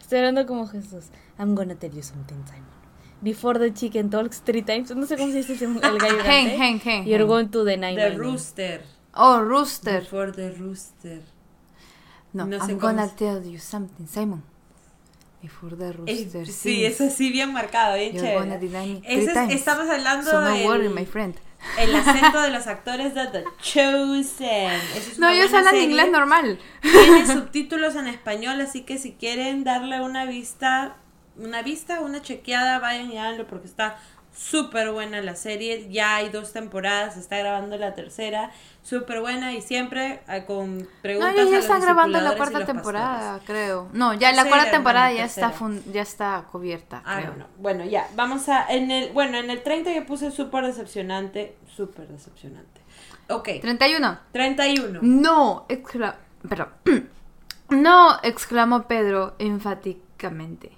Estoy 0.00 0.18
hablando 0.18 0.46
como 0.46 0.66
Jesús. 0.68 1.06
I'm 1.38 1.54
gonna 1.54 1.74
tell 1.74 1.90
you 1.92 2.02
something, 2.02 2.36
Simon. 2.46 2.66
Before 3.20 3.58
the 3.58 3.72
chicken 3.72 4.10
talks 4.10 4.42
three 4.42 4.62
times. 4.62 4.94
No 4.94 5.06
sé 5.06 5.16
cómo 5.16 5.30
se 5.32 5.38
dice 5.38 5.52
el 5.64 5.98
gallo 5.98 6.24
Hen, 6.24 6.48
hen, 6.60 6.80
hen, 6.84 7.04
You're 7.06 7.24
going 7.24 7.48
to 7.48 7.64
The 7.64 7.76
my 7.76 7.94
name. 7.94 8.16
rooster. 8.16 8.82
Oh, 9.14 9.40
Rooster. 9.40 10.00
Before 10.00 10.32
the 10.32 10.50
rooster. 10.52 11.20
No, 12.32 12.46
No 12.46 12.58
sé 12.64 12.72
I'm 12.72 12.78
gonna 12.78 13.04
es. 13.06 13.16
tell 13.16 13.42
you 13.44 13.58
something, 13.58 14.06
Simon. 14.06 14.42
Before 15.42 15.74
the 15.76 15.88
Eh, 15.88 15.92
Rooster 15.92 16.46
sí, 16.46 16.52
sings, 16.52 17.00
eso 17.00 17.10
sí 17.10 17.30
bien 17.32 17.52
marcado, 17.52 17.96
bien 17.96 18.12
You're 18.12 18.26
chévere. 18.26 18.38
gonna 18.48 18.58
three 19.24 19.34
times. 19.34 19.52
estamos 19.54 19.88
hablando 19.90 20.30
So 20.30 20.40
no 20.40 20.50
del 20.52 20.66
worry, 20.66 20.88
my 20.88 21.04
friend. 21.04 21.34
El 21.78 21.94
acento 21.94 22.40
de 22.40 22.50
los 22.50 22.66
actores 22.66 23.14
de 23.14 23.26
The 23.26 23.44
Chosen. 23.60 24.80
Es 24.96 25.18
No, 25.18 25.28
ellos 25.28 25.52
hablan 25.52 25.76
inglés 25.76 26.10
normal. 26.10 26.58
Tiene 26.80 27.26
subtítulos 27.26 27.96
en 27.96 28.06
español, 28.06 28.60
así 28.60 28.82
que 28.82 28.98
si 28.98 29.12
quieren 29.12 29.64
darle 29.64 30.00
una 30.00 30.24
vista, 30.24 30.96
una 31.36 31.62
vista, 31.62 32.00
una 32.00 32.22
chequeada, 32.22 32.78
vayan 32.78 33.10
y 33.10 33.18
háganlo 33.18 33.46
porque 33.46 33.66
está 33.66 33.98
súper 34.34 34.90
buena 34.92 35.20
la 35.20 35.36
serie. 35.36 35.88
Ya 35.90 36.16
hay 36.16 36.28
dos 36.30 36.52
temporadas, 36.52 37.14
se 37.14 37.20
está 37.20 37.38
grabando 37.38 37.76
la 37.76 37.94
tercera, 37.94 38.50
súper 38.82 39.20
buena 39.20 39.52
y 39.52 39.60
siempre 39.62 40.20
eh, 40.28 40.44
con 40.46 40.78
No, 40.78 40.86
preguntas. 41.02 41.32
a 41.32 41.36
ya 41.36 41.44
los 41.44 41.52
están 41.54 41.80
grabando 41.80 42.20
la 42.20 42.36
cuarta 42.36 42.64
temporada, 42.64 43.18
pastores. 43.38 43.44
creo. 43.46 43.88
No, 43.92 44.14
ya 44.14 44.32
la 44.32 44.44
cuarta 44.46 44.70
temporada 44.70 45.12
ya 45.12 45.24
está 45.24 45.50
fun- 45.50 45.82
ya 45.92 46.02
está 46.02 46.44
cubierta, 46.50 47.02
Ah, 47.04 47.18
creo. 47.20 47.30
no, 47.32 47.36
no. 47.38 47.46
Bueno, 47.58 47.84
ya, 47.84 48.08
vamos 48.14 48.48
a. 48.48 48.66
En 48.72 48.90
el, 48.90 49.12
bueno, 49.12 49.38
en 49.38 49.50
el 49.50 49.62
30 49.62 49.92
yo 49.92 50.04
puse 50.06 50.30
súper 50.30 50.66
decepcionante. 50.66 51.56
Súper 51.76 52.08
decepcionante. 52.08 52.80
Ok, 53.28 53.48
31. 53.60 54.18
31. 54.32 54.98
No, 55.02 55.66
excla 55.68 56.16
perdón. 56.48 56.68
No, 57.70 58.18
exclamó 58.22 58.82
Pedro 58.86 59.34
enfáticamente. 59.38 60.72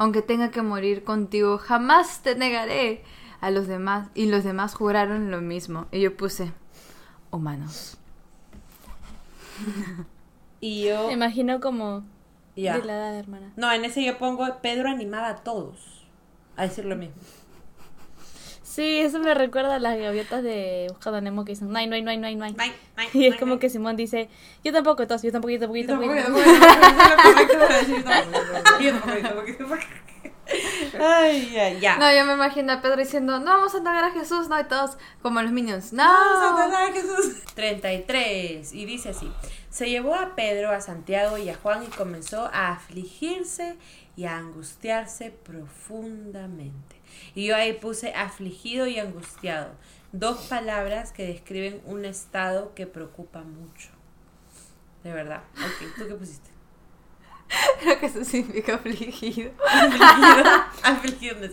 Aunque 0.00 0.22
tenga 0.22 0.50
que 0.50 0.62
morir 0.62 1.04
contigo, 1.04 1.58
jamás 1.58 2.22
te 2.22 2.34
negaré. 2.34 3.04
A 3.42 3.50
los 3.50 3.66
demás 3.66 4.08
y 4.14 4.26
los 4.26 4.44
demás 4.44 4.74
juraron 4.74 5.30
lo 5.30 5.42
mismo. 5.42 5.88
Y 5.92 6.00
yo 6.00 6.16
puse 6.16 6.52
humanos. 7.30 7.98
Y 10.62 10.84
yo. 10.84 11.06
Me 11.06 11.14
imagino 11.14 11.58
como... 11.58 12.04
Ya. 12.54 12.78
De 12.78 12.84
la 12.84 12.92
edad, 12.92 13.18
hermana. 13.18 13.50
No, 13.56 13.72
en 13.72 13.82
ese 13.86 14.04
yo 14.04 14.18
pongo 14.18 14.46
Pedro 14.60 14.90
animaba 14.90 15.28
a 15.30 15.36
todos 15.36 16.06
a 16.56 16.64
decir 16.64 16.84
lo 16.84 16.96
mismo. 16.96 17.14
Sí, 18.70 19.00
eso 19.00 19.18
me 19.18 19.34
recuerda 19.34 19.74
a 19.74 19.78
las 19.80 19.98
gaviotas 19.98 20.44
de 20.44 20.86
Buscando 20.90 21.18
a 21.18 21.20
Nemo 21.20 21.44
que 21.44 21.52
dicen, 21.52 21.72
no 21.72 21.78
hay, 21.80 21.88
no 21.88 21.96
hay, 21.96 22.02
no 22.02 22.10
hay, 22.12 22.18
no 22.18 22.28
hay, 22.28 22.36
no 22.36 22.44
hay. 22.44 22.54
Ay, 22.56 22.72
ay, 22.94 23.08
Y 23.12 23.26
es 23.26 23.36
como 23.36 23.58
que 23.58 23.68
Simón 23.68 23.96
dice, 23.96 24.28
yo 24.62 24.72
tampoco, 24.72 25.08
todos, 25.08 25.22
yo 25.22 25.32
tampoco, 25.32 25.50
yo 25.50 25.58
tampoco, 25.58 25.78
yo 25.80 25.86
tampoco. 25.88 26.14
yo 26.14 26.22
tampoco". 26.22 26.44
yo 26.46 26.68
tampoco, 26.68 27.42
yo 27.90 28.04
tampoco, 28.04 28.80
yo 28.80 29.22
tampoco, 29.22 29.46
yo 29.48 29.56
tampoco. 29.56 29.82
Ay, 31.00 31.56
ay, 31.56 31.80
ya. 31.80 31.96
No, 31.96 32.14
yo 32.14 32.24
me 32.24 32.34
imagino 32.34 32.72
a 32.72 32.80
Pedro 32.80 32.96
diciendo, 32.98 33.40
no 33.40 33.46
vamos 33.46 33.74
a 33.74 33.78
negar 33.78 34.04
a 34.04 34.12
Jesús, 34.12 34.48
no, 34.48 34.60
y 34.60 34.64
todos 34.64 34.98
como 35.20 35.42
los 35.42 35.50
minions. 35.50 35.92
No, 35.92 36.04
Vamos 36.04 36.60
a 36.60 36.62
adorar 36.62 36.90
a 36.90 36.92
Jesús. 36.92 37.42
33. 37.54 38.72
Y 38.72 38.84
dice 38.84 39.08
así: 39.08 39.32
Se 39.68 39.90
llevó 39.90 40.14
a 40.14 40.36
Pedro, 40.36 40.70
a 40.70 40.80
Santiago 40.80 41.38
y 41.38 41.48
a 41.48 41.56
Juan 41.56 41.82
y 41.82 41.86
comenzó 41.86 42.48
a 42.52 42.70
afligirse 42.70 43.76
y 44.16 44.26
a 44.26 44.38
angustiarse 44.38 45.32
profundamente. 45.32 46.99
Y 47.34 47.46
yo 47.46 47.56
ahí 47.56 47.72
puse 47.72 48.12
afligido 48.14 48.86
y 48.86 48.98
angustiado. 48.98 49.72
Dos 50.12 50.46
palabras 50.48 51.12
que 51.12 51.26
describen 51.26 51.80
un 51.84 52.04
estado 52.04 52.74
que 52.74 52.86
preocupa 52.86 53.42
mucho. 53.42 53.90
De 55.04 55.12
verdad. 55.12 55.42
Ok, 55.54 55.94
¿tú 55.96 56.08
qué 56.08 56.14
pusiste? 56.14 56.50
Creo 57.80 57.98
que 57.98 58.06
eso 58.06 58.24
significa 58.24 58.74
afligido. 58.74 59.52
Afligido. 59.66 60.64
Afligido, 60.82 61.36
me 61.36 61.48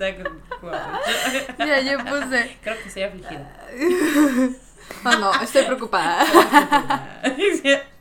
Mira, 1.58 1.82
yo 1.82 1.98
puse, 2.00 2.58
Creo 2.62 2.84
que 2.84 2.90
soy 2.90 3.04
afligida. 3.04 3.68
oh 5.06 5.12
no, 5.18 5.34
estoy 5.42 5.64
preocupada. 5.64 6.26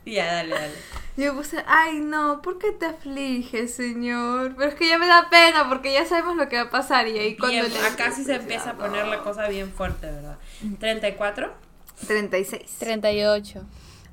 ya, 0.05 0.25
dale, 0.25 0.55
dale. 0.55 0.96
Yo 1.17 1.33
puse, 1.35 1.63
ay 1.67 1.99
no, 1.99 2.41
¿por 2.43 2.59
qué 2.59 2.71
te 2.71 2.85
afliges, 2.85 3.73
señor? 3.73 4.53
Pero 4.55 4.69
es 4.69 4.75
que 4.75 4.87
ya 4.87 4.97
me 4.99 5.07
da 5.07 5.29
pena 5.31 5.67
porque 5.67 5.91
ya 5.91 6.05
sabemos 6.05 6.35
lo 6.37 6.47
que 6.47 6.57
va 6.57 6.63
a 6.63 6.69
pasar 6.69 7.07
y 7.07 7.17
ahí 7.17 7.35
cuando 7.35 7.63
le- 7.67 7.79
acá 7.79 8.11
sí 8.11 8.23
se 8.23 8.35
empieza 8.35 8.69
a 8.71 8.77
poner 8.77 9.07
la 9.07 9.23
cosa 9.23 9.47
bien 9.47 9.71
fuerte, 9.71 10.05
¿verdad? 10.11 10.37
34. 10.79 11.51
36. 12.05 12.61
38. 12.79 13.63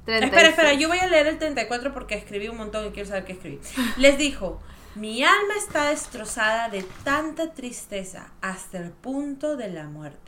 36. 0.06 0.24
Espera, 0.32 0.48
espera, 0.48 0.72
yo 0.74 0.88
voy 0.88 0.98
a 0.98 1.06
leer 1.06 1.26
el 1.26 1.38
34 1.38 1.92
porque 1.92 2.14
escribí 2.14 2.48
un 2.48 2.56
montón 2.56 2.86
y 2.86 2.90
quiero 2.90 3.08
saber 3.08 3.24
qué 3.26 3.32
escribí. 3.32 3.60
Les 3.98 4.16
dijo, 4.18 4.60
mi 4.94 5.22
alma 5.24 5.54
está 5.58 5.90
destrozada 5.90 6.68
de 6.70 6.82
tanta 7.04 7.52
tristeza 7.52 8.32
hasta 8.40 8.78
el 8.78 8.90
punto 8.90 9.56
de 9.56 9.68
la 9.68 9.84
muerte. 9.84 10.23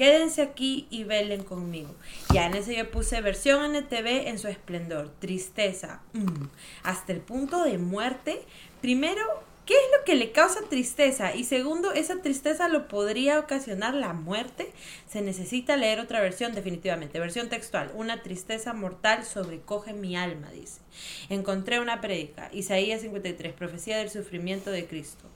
Quédense 0.00 0.40
aquí 0.40 0.86
y 0.88 1.04
velen 1.04 1.44
conmigo. 1.44 1.94
Ya 2.32 2.46
en 2.46 2.54
ese 2.54 2.74
yo 2.74 2.90
puse 2.90 3.20
versión 3.20 3.76
NTV 3.76 4.28
en 4.28 4.38
su 4.38 4.48
esplendor. 4.48 5.10
Tristeza. 5.18 6.00
mm, 6.14 6.46
hasta 6.84 7.12
el 7.12 7.20
punto 7.20 7.64
de 7.64 7.76
muerte. 7.76 8.40
Primero, 8.80 9.20
¿qué 9.66 9.74
es 9.74 9.82
lo 9.98 10.02
que 10.06 10.14
le 10.14 10.32
causa 10.32 10.60
tristeza? 10.70 11.34
Y 11.34 11.44
segundo, 11.44 11.92
¿esa 11.92 12.22
tristeza 12.22 12.68
lo 12.68 12.88
podría 12.88 13.40
ocasionar 13.40 13.92
la 13.92 14.14
muerte? 14.14 14.72
Se 15.06 15.20
necesita 15.20 15.76
leer 15.76 16.00
otra 16.00 16.22
versión 16.22 16.54
definitivamente. 16.54 17.20
Versión 17.20 17.50
textual. 17.50 17.92
Una 17.94 18.22
tristeza 18.22 18.72
mortal 18.72 19.26
sobrecoge 19.26 19.92
mi 19.92 20.16
alma, 20.16 20.50
dice. 20.50 20.80
Encontré 21.28 21.78
una 21.78 22.00
prédica. 22.00 22.48
Isaías 22.54 23.02
53. 23.02 23.52
Profecía 23.52 23.98
del 23.98 24.08
sufrimiento 24.08 24.70
de 24.70 24.86
Cristo. 24.86 25.26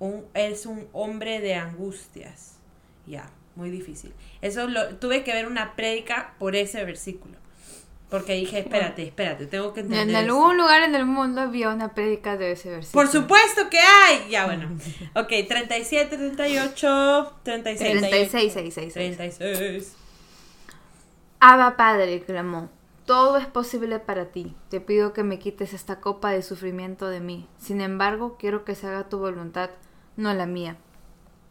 Un, 0.00 0.26
es 0.34 0.66
un 0.66 0.86
hombre 0.92 1.40
de 1.40 1.54
angustias. 1.54 2.58
Ya, 3.06 3.30
muy 3.56 3.70
difícil. 3.70 4.12
Eso 4.42 4.66
lo 4.66 4.96
tuve 4.96 5.24
que 5.24 5.32
ver 5.32 5.46
una 5.46 5.76
prédica 5.76 6.34
por 6.38 6.56
ese 6.56 6.84
versículo. 6.84 7.36
Porque 8.10 8.34
dije, 8.34 8.60
espérate, 8.60 9.02
espérate, 9.02 9.46
tengo 9.46 9.72
que 9.72 9.80
entender. 9.80 10.08
En 10.08 10.14
algún 10.14 10.56
lugar 10.56 10.82
en 10.82 10.94
el 10.94 11.04
mundo 11.04 11.40
había 11.40 11.70
una 11.70 11.94
prédica 11.94 12.36
de 12.36 12.52
ese 12.52 12.70
versículo. 12.70 13.02
Por 13.02 13.10
supuesto 13.10 13.68
que 13.70 13.78
hay. 13.78 14.28
Ya, 14.30 14.44
bueno. 14.46 14.70
Ok, 15.14 15.32
37, 15.48 16.16
38, 16.16 17.38
36. 17.42 17.98
36, 18.00 18.52
66. 18.52 18.94
36. 18.94 19.96
Abba 21.40 21.76
Padre, 21.76 22.22
clamó, 22.22 22.70
todo 23.04 23.36
es 23.36 23.46
posible 23.46 23.98
para 23.98 24.26
ti. 24.26 24.54
Te 24.70 24.80
pido 24.80 25.12
que 25.12 25.22
me 25.24 25.38
quites 25.38 25.74
esta 25.74 26.00
copa 26.00 26.30
de 26.30 26.42
sufrimiento 26.42 27.08
de 27.08 27.20
mí. 27.20 27.48
Sin 27.58 27.80
embargo, 27.80 28.36
quiero 28.38 28.64
que 28.64 28.74
se 28.74 28.86
haga 28.86 29.08
tu 29.08 29.18
voluntad, 29.18 29.70
no 30.16 30.32
la 30.32 30.46
mía. 30.46 30.76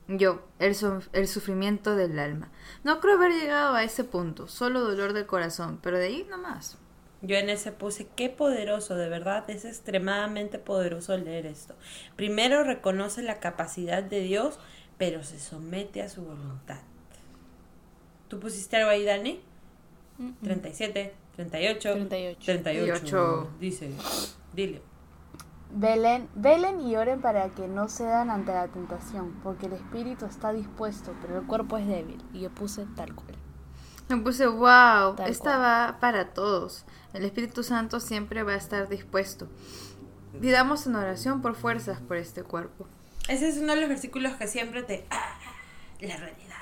Yo, 0.07 0.41
el, 0.59 0.75
su- 0.75 1.03
el 1.13 1.27
sufrimiento 1.27 1.95
del 1.95 2.19
alma. 2.19 2.51
No 2.83 2.99
creo 2.99 3.15
haber 3.15 3.31
llegado 3.31 3.73
a 3.75 3.83
ese 3.83 4.03
punto, 4.03 4.47
solo 4.47 4.81
dolor 4.81 5.13
del 5.13 5.25
corazón, 5.25 5.79
pero 5.81 5.97
de 5.97 6.05
ahí 6.07 6.27
no 6.29 6.37
más. 6.37 6.77
Yo 7.21 7.37
en 7.37 7.49
ese 7.49 7.71
puse, 7.71 8.07
qué 8.17 8.29
poderoso, 8.29 8.95
de 8.95 9.07
verdad, 9.07 9.49
es 9.49 9.63
extremadamente 9.63 10.59
poderoso 10.59 11.15
leer 11.17 11.45
esto. 11.45 11.73
Primero 12.17 12.63
reconoce 12.65 13.21
la 13.23 13.39
capacidad 13.39 14.03
de 14.03 14.19
Dios, 14.19 14.59
pero 14.97 15.23
se 15.23 15.39
somete 15.39 16.01
a 16.01 16.09
su 16.09 16.21
voluntad. 16.23 16.81
¿Tú 18.27 18.39
pusiste 18.39 18.75
algo 18.77 18.89
ahí, 18.89 19.05
Dani? 19.05 19.41
37, 20.43 21.13
38, 21.35 21.93
38. 21.93 22.39
38. 22.45 22.99
38. 22.99 23.49
Dice, 23.59 23.91
dile. 24.53 24.81
Velen, 25.75 26.29
velen 26.35 26.81
y 26.81 26.95
oren 26.95 27.19
para 27.21 27.49
que 27.49 27.67
no 27.67 27.87
cedan 27.89 28.29
ante 28.29 28.53
la 28.53 28.67
tentación, 28.67 29.33
porque 29.43 29.65
el 29.65 29.73
espíritu 29.73 30.25
está 30.25 30.53
dispuesto, 30.53 31.13
pero 31.21 31.39
el 31.39 31.47
cuerpo 31.47 31.77
es 31.77 31.87
débil. 31.87 32.23
Y 32.31 32.41
yo 32.41 32.49
puse 32.51 32.85
tal 32.95 33.15
cual. 33.15 33.35
Me 34.09 34.17
puse, 34.17 34.45
wow, 34.45 35.15
Tal 35.15 35.29
esta 35.29 35.51
cual. 35.57 35.61
va 35.61 35.97
para 35.99 36.33
todos. 36.33 36.85
El 37.13 37.23
Espíritu 37.25 37.63
Santo 37.63 37.99
siempre 37.99 38.43
va 38.43 38.51
a 38.53 38.57
estar 38.57 38.87
dispuesto. 38.89 39.47
pidamos 40.39 40.85
una 40.85 40.99
oración 40.99 41.41
por 41.41 41.55
fuerzas 41.55 41.99
por 42.01 42.17
este 42.17 42.43
cuerpo. 42.43 42.85
Ese 43.29 43.47
es 43.47 43.57
uno 43.57 43.73
de 43.73 43.79
los 43.79 43.89
versículos 43.89 44.33
que 44.33 44.47
siempre 44.47 44.83
te... 44.83 45.05
Ah, 45.09 45.37
la 46.01 46.17
realidad. 46.17 46.53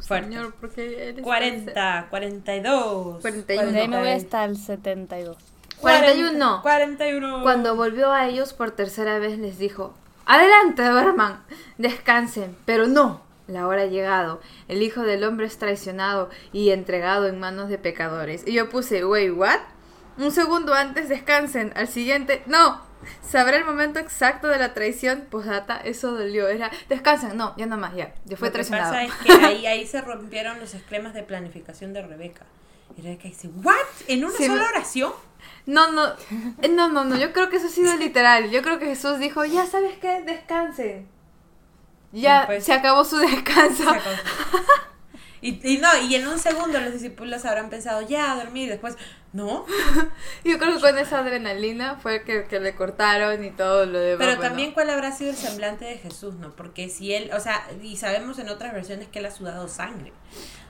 Fuerte. 0.00 0.28
Señor, 0.28 0.54
porque 0.60 1.08
eres 1.08 1.22
40, 1.22 2.06
42. 2.10 3.20
41. 3.20 3.72
De 3.72 3.80
ahí 3.80 3.88
me 3.88 3.98
voy 3.98 4.10
hasta 4.10 4.44
el 4.44 4.56
72. 4.56 5.36
41. 5.80 6.60
41. 6.62 7.42
Cuando 7.42 7.76
volvió 7.76 8.12
a 8.12 8.26
ellos 8.28 8.52
por 8.52 8.70
tercera 8.72 9.18
vez 9.18 9.38
les 9.38 9.58
dijo, 9.58 9.94
Adelante, 10.24 10.82
Berman, 10.82 11.44
descansen, 11.78 12.56
pero 12.64 12.86
no, 12.86 13.20
la 13.46 13.66
hora 13.68 13.82
ha 13.82 13.86
llegado, 13.86 14.40
el 14.68 14.82
Hijo 14.82 15.02
del 15.02 15.22
Hombre 15.24 15.46
es 15.46 15.58
traicionado 15.58 16.30
y 16.52 16.70
entregado 16.70 17.28
en 17.28 17.38
manos 17.38 17.68
de 17.68 17.78
pecadores. 17.78 18.42
Y 18.46 18.52
yo 18.54 18.68
puse, 18.68 19.04
wait, 19.04 19.32
what? 19.32 19.60
Un 20.18 20.32
segundo 20.32 20.74
antes 20.74 21.08
descansen, 21.08 21.72
al 21.76 21.86
siguiente, 21.88 22.42
no, 22.46 22.80
sabrá 23.22 23.56
el 23.58 23.64
momento 23.64 23.98
exacto 24.00 24.48
de 24.48 24.58
la 24.58 24.72
traición, 24.74 25.26
posdata, 25.30 25.76
eso 25.76 26.12
dolió, 26.12 26.48
era, 26.48 26.70
descansen, 26.88 27.36
no, 27.36 27.54
ya 27.56 27.66
no 27.66 27.76
más, 27.76 27.94
ya, 27.94 28.14
ya 28.24 28.36
fue 28.36 28.48
Lo 28.48 28.52
que 28.52 28.64
traicionado. 28.64 28.92
pasa 28.94 29.04
es 29.04 29.12
que 29.12 29.32
ahí, 29.46 29.66
ahí 29.66 29.86
se 29.86 30.00
rompieron 30.00 30.58
los 30.58 30.74
esquemas 30.74 31.14
de 31.14 31.22
planificación 31.22 31.92
de 31.92 32.02
Rebeca. 32.02 32.46
Y 32.96 33.02
Rebeca 33.02 33.24
dice, 33.28 33.48
¿what? 33.62 33.76
¿En 34.08 34.24
una 34.24 34.34
Sí, 34.36 34.46
sola 34.46 34.64
oración? 34.70 35.12
No, 35.66 35.90
no, 35.90 36.06
eh, 36.62 36.68
no, 36.68 36.88
no, 36.88 37.04
no, 37.04 37.16
yo 37.16 37.32
creo 37.32 37.50
que 37.50 37.56
eso 37.56 37.66
ha 37.66 37.70
sido 37.70 37.96
literal. 37.96 38.50
Yo 38.50 38.62
creo 38.62 38.78
que 38.78 38.86
Jesús 38.86 39.18
dijo, 39.18 39.44
ya 39.44 39.66
sabes 39.66 39.98
qué, 39.98 40.22
descansen. 40.22 41.08
Ya 42.12 42.44
pues- 42.46 42.64
se 42.64 42.72
acabó 42.72 43.04
su 43.04 43.16
descanso. 43.18 43.84
Y, 45.42 45.60
y 45.62 45.78
no, 45.78 45.88
y 46.02 46.14
en 46.14 46.26
un 46.26 46.38
segundo 46.38 46.80
los 46.80 46.92
discípulos 46.92 47.44
habrán 47.44 47.68
pensado, 47.68 48.00
ya, 48.02 48.32
a 48.32 48.36
dormir. 48.36 48.64
Y 48.64 48.70
después, 48.70 48.96
no. 49.32 49.66
Yo 50.44 50.58
creo 50.58 50.74
que 50.74 50.80
con 50.80 50.98
esa 50.98 51.18
adrenalina 51.18 51.96
fue 51.96 52.24
que, 52.24 52.44
que 52.44 52.58
le 52.58 52.74
cortaron 52.74 53.44
y 53.44 53.50
todo 53.50 53.86
lo 53.86 53.98
demás. 53.98 54.26
Pero 54.26 54.40
también 54.40 54.72
cuál 54.72 54.90
habrá 54.90 55.12
sido 55.12 55.30
el 55.30 55.36
semblante 55.36 55.84
de 55.84 55.98
Jesús, 55.98 56.34
¿no? 56.36 56.56
Porque 56.56 56.88
si 56.88 57.12
él, 57.12 57.30
o 57.34 57.40
sea, 57.40 57.66
y 57.82 57.96
sabemos 57.96 58.38
en 58.38 58.48
otras 58.48 58.72
versiones 58.72 59.08
que 59.08 59.18
él 59.18 59.26
ha 59.26 59.30
sudado 59.30 59.68
sangre. 59.68 60.12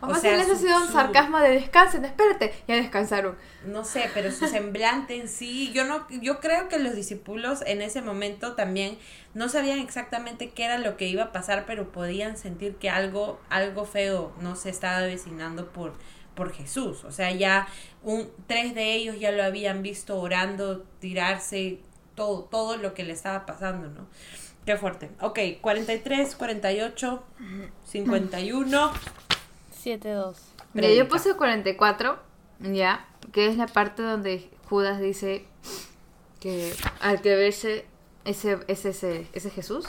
O 0.06 0.10
más 0.10 0.22
bien 0.22 0.40
ha 0.40 0.54
sido 0.54 0.80
un 0.80 0.88
sarcasmo 0.88 1.38
de 1.38 1.50
descansen, 1.50 2.04
espérate, 2.04 2.54
ya 2.68 2.76
descansaron. 2.76 3.36
No 3.64 3.84
sé, 3.84 4.08
pero 4.14 4.30
su 4.30 4.46
semblante 4.46 5.16
en 5.16 5.28
sí, 5.28 5.72
yo 5.72 5.84
no, 5.84 6.06
yo 6.08 6.40
creo 6.40 6.68
que 6.68 6.78
los 6.78 6.94
discípulos 6.94 7.62
en 7.66 7.82
ese 7.82 8.02
momento 8.02 8.54
también 8.54 8.98
no 9.34 9.48
sabían 9.48 9.78
exactamente 9.78 10.50
qué 10.50 10.64
era 10.64 10.78
lo 10.78 10.96
que 10.96 11.08
iba 11.08 11.24
a 11.24 11.32
pasar, 11.32 11.64
pero 11.66 11.90
podían 11.92 12.36
sentir 12.36 12.76
que 12.76 12.88
algo, 12.88 13.40
algo 13.50 13.84
feo 13.84 14.32
no 14.40 14.56
se 14.56 14.70
estaba 14.70 14.98
avecinando 14.98 15.68
por, 15.72 15.94
por 16.34 16.52
Jesús. 16.52 17.04
O 17.04 17.10
sea, 17.10 17.32
ya 17.32 17.66
un, 18.02 18.30
tres 18.46 18.74
de 18.74 18.94
ellos 18.94 19.18
ya 19.18 19.32
lo 19.32 19.42
habían 19.42 19.82
visto 19.82 20.20
orando, 20.20 20.84
tirarse, 21.00 21.80
todo, 22.14 22.44
todo 22.44 22.76
lo 22.76 22.94
que 22.94 23.04
le 23.04 23.12
estaba 23.12 23.44
pasando, 23.46 23.88
¿no? 23.88 24.06
Qué 24.64 24.76
fuerte. 24.76 25.10
Ok, 25.20 25.38
43, 25.60 26.34
48, 26.34 27.24
51. 27.84 28.92
72. 29.86 30.38
Mira, 30.72 30.90
yo 30.90 31.06
puse 31.06 31.34
44, 31.34 32.18
ya, 32.58 33.06
que 33.32 33.46
es 33.46 33.56
la 33.56 33.68
parte 33.68 34.02
donde 34.02 34.50
Judas 34.68 35.00
dice 35.00 35.46
que 36.40 36.74
al 37.00 37.20
que 37.20 37.36
verse 37.36 37.86
ese, 38.24 38.58
ese, 38.66 38.90
ese, 38.90 39.28
ese 39.32 39.50
Jesús, 39.50 39.86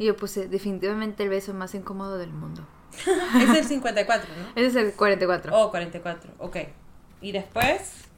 y 0.00 0.06
yo 0.06 0.16
puse 0.16 0.48
definitivamente 0.48 1.22
el 1.22 1.28
beso 1.28 1.54
más 1.54 1.74
incómodo 1.74 2.18
del 2.18 2.32
mundo. 2.32 2.66
Es 3.40 3.56
el 3.56 3.64
54, 3.64 4.28
¿no? 4.28 4.48
Ese 4.56 4.66
es 4.66 4.76
el 4.76 4.92
44. 4.94 5.56
Oh, 5.56 5.70
44, 5.70 6.32
ok. 6.38 6.56
Y 7.20 7.30
después... 7.30 8.08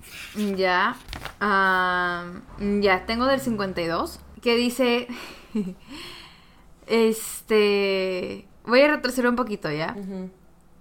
Ya. 0.57 0.97
ya, 1.41 3.05
tengo 3.07 3.27
del 3.27 3.41
52. 3.41 4.21
Que 4.41 4.57
dice. 4.57 5.09
este. 6.87 8.47
Voy 8.65 8.81
a 8.81 8.89
retroceder 8.89 9.29
un 9.29 9.37
poquito, 9.37 9.71
¿ya? 9.71 9.95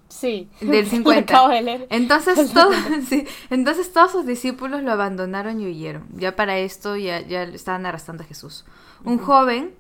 Sí. 0.09 0.49
Del 0.59 0.85
Lo 0.85 0.89
50. 0.89 1.33
acabo 1.33 1.53
de 1.53 1.61
leer. 1.61 1.87
Entonces, 1.89 2.51
todos, 2.51 2.75
sí, 3.09 3.25
entonces 3.49 3.93
todos 3.93 4.11
sus 4.11 4.25
discípulos 4.25 4.83
lo 4.83 4.91
abandonaron 4.91 5.61
y 5.61 5.67
huyeron. 5.67 6.07
Ya 6.15 6.36
para 6.36 6.57
esto 6.57 6.97
ya, 6.97 7.21
ya 7.21 7.43
estaban 7.43 7.86
arrastrando 7.86 8.23
a 8.23 8.27
Jesús. 8.27 8.65
Un 9.03 9.19
joven 9.19 9.73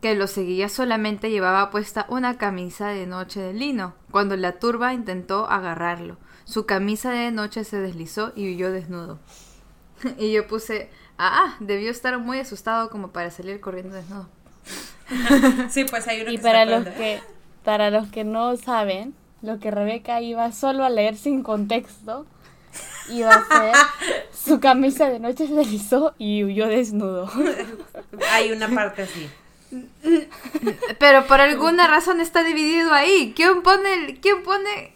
que 0.00 0.14
lo 0.14 0.26
seguía 0.26 0.68
solamente 0.68 1.30
llevaba 1.30 1.70
puesta 1.70 2.06
una 2.08 2.38
camisa 2.38 2.88
de 2.88 3.06
noche 3.06 3.40
de 3.40 3.52
lino. 3.52 3.94
Cuando 4.10 4.36
la 4.36 4.58
turba 4.58 4.94
intentó 4.94 5.46
agarrarlo, 5.46 6.16
su 6.44 6.66
camisa 6.66 7.10
de 7.10 7.30
noche 7.30 7.64
se 7.64 7.78
deslizó 7.78 8.32
y 8.34 8.52
huyó 8.54 8.72
desnudo. 8.72 9.18
Y 10.18 10.32
yo 10.32 10.46
puse, 10.46 10.90
ah, 11.18 11.56
debió 11.60 11.90
estar 11.90 12.18
muy 12.18 12.38
asustado 12.38 12.88
como 12.88 13.08
para 13.08 13.30
salir 13.30 13.60
corriendo 13.60 13.94
desnudo. 13.94 14.28
Sí, 15.70 15.84
pues 15.84 16.06
hay 16.06 16.20
uno 16.22 16.30
Y 16.30 16.36
que 16.36 16.42
para 16.42 16.64
se 16.64 16.70
los 16.70 16.94
que 16.94 17.20
para 17.64 17.90
los 17.90 18.08
que 18.08 18.24
no 18.24 18.56
saben, 18.56 19.14
lo 19.42 19.58
que 19.60 19.70
Rebeca 19.70 20.20
iba 20.20 20.50
solo 20.52 20.84
a 20.84 20.90
leer 20.90 21.16
sin 21.16 21.42
contexto 21.42 22.26
iba 23.10 23.30
a 23.30 23.44
ser 23.46 23.74
su 24.32 24.60
camisa 24.60 25.08
de 25.08 25.18
noche 25.20 25.46
se 25.46 25.54
deslizó 25.54 26.14
y 26.18 26.44
huyó 26.44 26.68
desnudo. 26.68 27.30
Hay 28.30 28.52
una 28.52 28.68
parte 28.68 29.02
así. 29.02 29.28
Pero 30.98 31.26
por 31.26 31.40
alguna 31.40 31.86
razón 31.86 32.20
está 32.20 32.42
dividido 32.44 32.92
ahí. 32.92 33.32
¿Quién 33.36 33.62
pone 33.62 33.94
el, 33.94 34.20
quién 34.20 34.42
pone? 34.42 34.92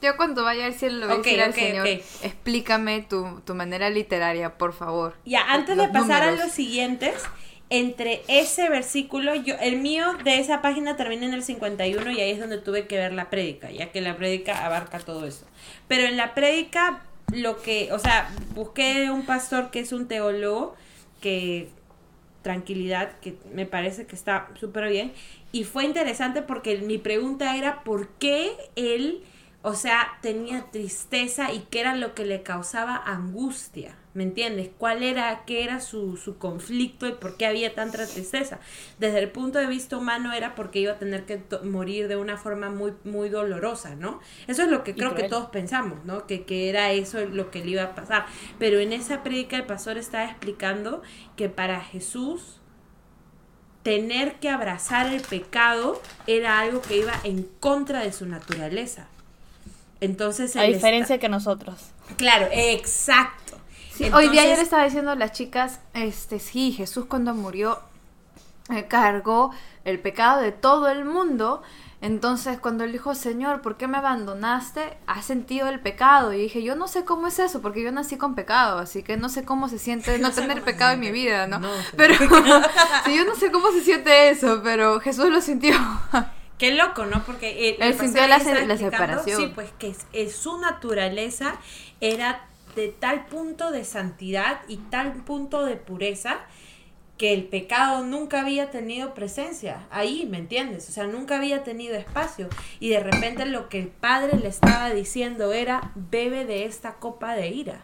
Yo 0.00 0.16
cuando 0.16 0.44
vaya 0.44 0.66
al 0.66 0.74
cielo 0.74 0.98
le 0.98 1.06
voy 1.06 1.16
Ok, 1.16 1.26
a 1.26 1.30
decir 1.30 1.42
al 1.42 1.50
ok, 1.50 1.56
Señor, 1.56 1.86
ok. 1.86 2.02
explícame 2.22 3.02
tu, 3.02 3.40
tu 3.44 3.54
manera 3.54 3.90
literaria, 3.90 4.56
por 4.56 4.72
favor. 4.72 5.14
Ya, 5.24 5.52
antes 5.52 5.76
Los 5.76 5.86
de 5.86 5.92
pasar 5.92 6.22
a 6.22 6.32
los 6.32 6.52
siguientes, 6.52 7.14
entre 7.70 8.22
ese 8.28 8.68
versículo, 8.68 9.34
yo, 9.34 9.54
el 9.60 9.76
mío 9.76 10.06
de 10.24 10.38
esa 10.38 10.62
página 10.62 10.96
termina 10.96 11.26
en 11.26 11.34
el 11.34 11.42
51 11.42 12.10
y 12.10 12.20
ahí 12.20 12.30
es 12.30 12.40
donde 12.40 12.58
tuve 12.58 12.86
que 12.86 12.96
ver 12.96 13.12
la 13.12 13.28
prédica, 13.30 13.70
ya 13.70 13.92
que 13.92 14.00
la 14.00 14.16
prédica 14.16 14.64
abarca 14.64 14.98
todo 14.98 15.26
eso. 15.26 15.46
Pero 15.86 16.04
en 16.04 16.16
la 16.16 16.34
prédica, 16.34 17.02
lo 17.32 17.60
que, 17.60 17.92
o 17.92 17.98
sea, 17.98 18.30
busqué 18.54 19.10
un 19.10 19.26
pastor 19.26 19.70
que 19.70 19.80
es 19.80 19.92
un 19.92 20.08
teólogo, 20.08 20.74
que 21.20 21.68
tranquilidad, 22.42 23.18
que 23.20 23.36
me 23.52 23.66
parece 23.66 24.06
que 24.06 24.16
está 24.16 24.48
súper 24.58 24.88
bien. 24.88 25.12
Y 25.52 25.64
fue 25.64 25.84
interesante 25.84 26.40
porque 26.42 26.78
mi 26.78 26.96
pregunta 26.96 27.56
era 27.56 27.82
por 27.84 28.08
qué 28.18 28.52
él, 28.76 29.22
o 29.68 29.74
sea, 29.74 30.18
tenía 30.22 30.70
tristeza 30.70 31.52
y 31.52 31.58
qué 31.70 31.80
era 31.80 31.94
lo 31.94 32.14
que 32.14 32.24
le 32.24 32.42
causaba 32.42 32.96
angustia. 32.96 33.94
¿Me 34.14 34.22
entiendes? 34.22 34.70
¿Cuál 34.78 35.02
era, 35.02 35.44
qué 35.44 35.62
era 35.62 35.80
su, 35.80 36.16
su 36.16 36.38
conflicto 36.38 37.06
y 37.06 37.12
por 37.12 37.36
qué 37.36 37.44
había 37.44 37.74
tanta 37.74 38.06
tristeza? 38.06 38.60
Desde 38.98 39.18
el 39.18 39.30
punto 39.30 39.58
de 39.58 39.66
vista 39.66 39.98
humano 39.98 40.32
era 40.32 40.54
porque 40.54 40.78
iba 40.78 40.94
a 40.94 40.98
tener 40.98 41.26
que 41.26 41.42
morir 41.64 42.08
de 42.08 42.16
una 42.16 42.38
forma 42.38 42.70
muy, 42.70 42.94
muy 43.04 43.28
dolorosa, 43.28 43.94
¿no? 43.94 44.20
Eso 44.46 44.62
es 44.62 44.70
lo 44.70 44.84
que 44.84 44.94
creo 44.94 45.14
que 45.14 45.24
todos 45.24 45.50
pensamos, 45.50 46.02
¿no? 46.06 46.26
Que, 46.26 46.44
que 46.44 46.70
era 46.70 46.90
eso 46.92 47.22
lo 47.26 47.50
que 47.50 47.62
le 47.62 47.72
iba 47.72 47.82
a 47.82 47.94
pasar. 47.94 48.24
Pero 48.58 48.78
en 48.78 48.94
esa 48.94 49.22
prédica 49.22 49.56
el 49.56 49.66
pastor 49.66 49.98
estaba 49.98 50.24
explicando 50.24 51.02
que 51.36 51.50
para 51.50 51.82
Jesús 51.82 52.62
tener 53.82 54.36
que 54.36 54.48
abrazar 54.48 55.12
el 55.12 55.20
pecado 55.20 56.00
era 56.26 56.58
algo 56.58 56.80
que 56.80 56.96
iba 56.96 57.12
en 57.24 57.42
contra 57.60 58.00
de 58.00 58.14
su 58.14 58.24
naturaleza. 58.24 59.08
Entonces, 60.00 60.54
A 60.56 60.62
diferencia 60.62 61.18
que 61.18 61.28
nosotros. 61.28 61.90
Claro, 62.16 62.46
exacto. 62.52 63.58
Hoy 64.12 64.28
día 64.28 64.42
yo 64.42 64.48
le 64.48 64.50
Entonces, 64.50 64.64
estaba 64.64 64.84
diciendo 64.84 65.10
a 65.10 65.16
las 65.16 65.32
chicas, 65.32 65.80
este, 65.92 66.38
sí, 66.38 66.72
Jesús 66.72 67.06
cuando 67.06 67.34
murió 67.34 67.80
eh, 68.70 68.86
cargó 68.86 69.50
el 69.84 69.98
pecado 69.98 70.40
de 70.40 70.52
todo 70.52 70.88
el 70.88 71.04
mundo. 71.04 71.62
Entonces, 72.00 72.60
cuando 72.60 72.84
él 72.84 72.92
dijo, 72.92 73.16
Señor, 73.16 73.60
¿por 73.60 73.76
qué 73.76 73.88
me 73.88 73.98
abandonaste? 73.98 74.96
Ha 75.08 75.20
sentido 75.22 75.68
el 75.68 75.80
pecado. 75.80 76.32
Y 76.32 76.38
dije, 76.38 76.62
yo 76.62 76.76
no 76.76 76.86
sé 76.86 77.04
cómo 77.04 77.26
es 77.26 77.40
eso, 77.40 77.60
porque 77.60 77.82
yo 77.82 77.90
nací 77.90 78.16
con 78.16 78.36
pecado, 78.36 78.78
así 78.78 79.02
que 79.02 79.16
no 79.16 79.28
sé 79.28 79.44
cómo 79.44 79.68
se 79.68 79.80
siente 79.80 80.16
no, 80.18 80.30
tener 80.30 80.62
pecado 80.64 80.92
en 80.92 81.00
mi 81.00 81.10
vida, 81.10 81.48
¿no? 81.48 81.58
No 81.58 81.68
pero 81.96 82.14
sí, 83.04 83.16
yo 83.16 83.24
no 83.24 83.34
sé 83.34 83.50
cómo 83.50 83.72
se 83.72 83.80
siente 83.80 84.30
eso, 84.30 84.60
pero 84.62 85.00
Jesús 85.00 85.28
lo 85.28 85.40
sintió. 85.40 85.74
Qué 86.58 86.72
loco, 86.74 87.06
¿no? 87.06 87.24
Porque 87.24 87.68
eh, 87.70 87.76
Él 87.80 87.94
sintió 88.06 88.22
la 88.28 88.38
la 88.66 88.76
separación. 88.90 89.40
Sí, 89.48 89.52
pues 89.54 89.70
que 89.78 89.88
es- 89.88 90.06
es 90.12 90.34
su 90.34 90.58
naturaleza 90.60 91.56
era 92.00 92.44
de 92.74 92.88
tal 92.88 93.26
punto 93.26 93.70
de 93.70 93.84
santidad 93.84 94.60
y 94.68 94.76
tal 94.76 95.12
punto 95.24 95.64
de 95.64 95.76
pureza 95.76 96.38
que 97.16 97.32
el 97.32 97.44
pecado 97.44 98.04
nunca 98.04 98.42
había 98.42 98.70
tenido 98.70 99.12
presencia 99.14 99.86
ahí, 99.90 100.26
¿me 100.30 100.38
entiendes? 100.38 100.88
O 100.88 100.92
sea, 100.92 101.08
nunca 101.08 101.36
había 101.38 101.64
tenido 101.64 101.96
espacio. 101.96 102.48
Y 102.78 102.90
de 102.90 103.00
repente 103.00 103.44
lo 103.46 103.68
que 103.68 103.80
el 103.80 103.88
padre 103.88 104.38
le 104.38 104.48
estaba 104.48 104.90
diciendo 104.90 105.52
era, 105.52 105.90
bebe 105.96 106.44
de 106.44 106.64
esta 106.64 106.94
copa 106.94 107.34
de 107.34 107.48
ira. 107.48 107.80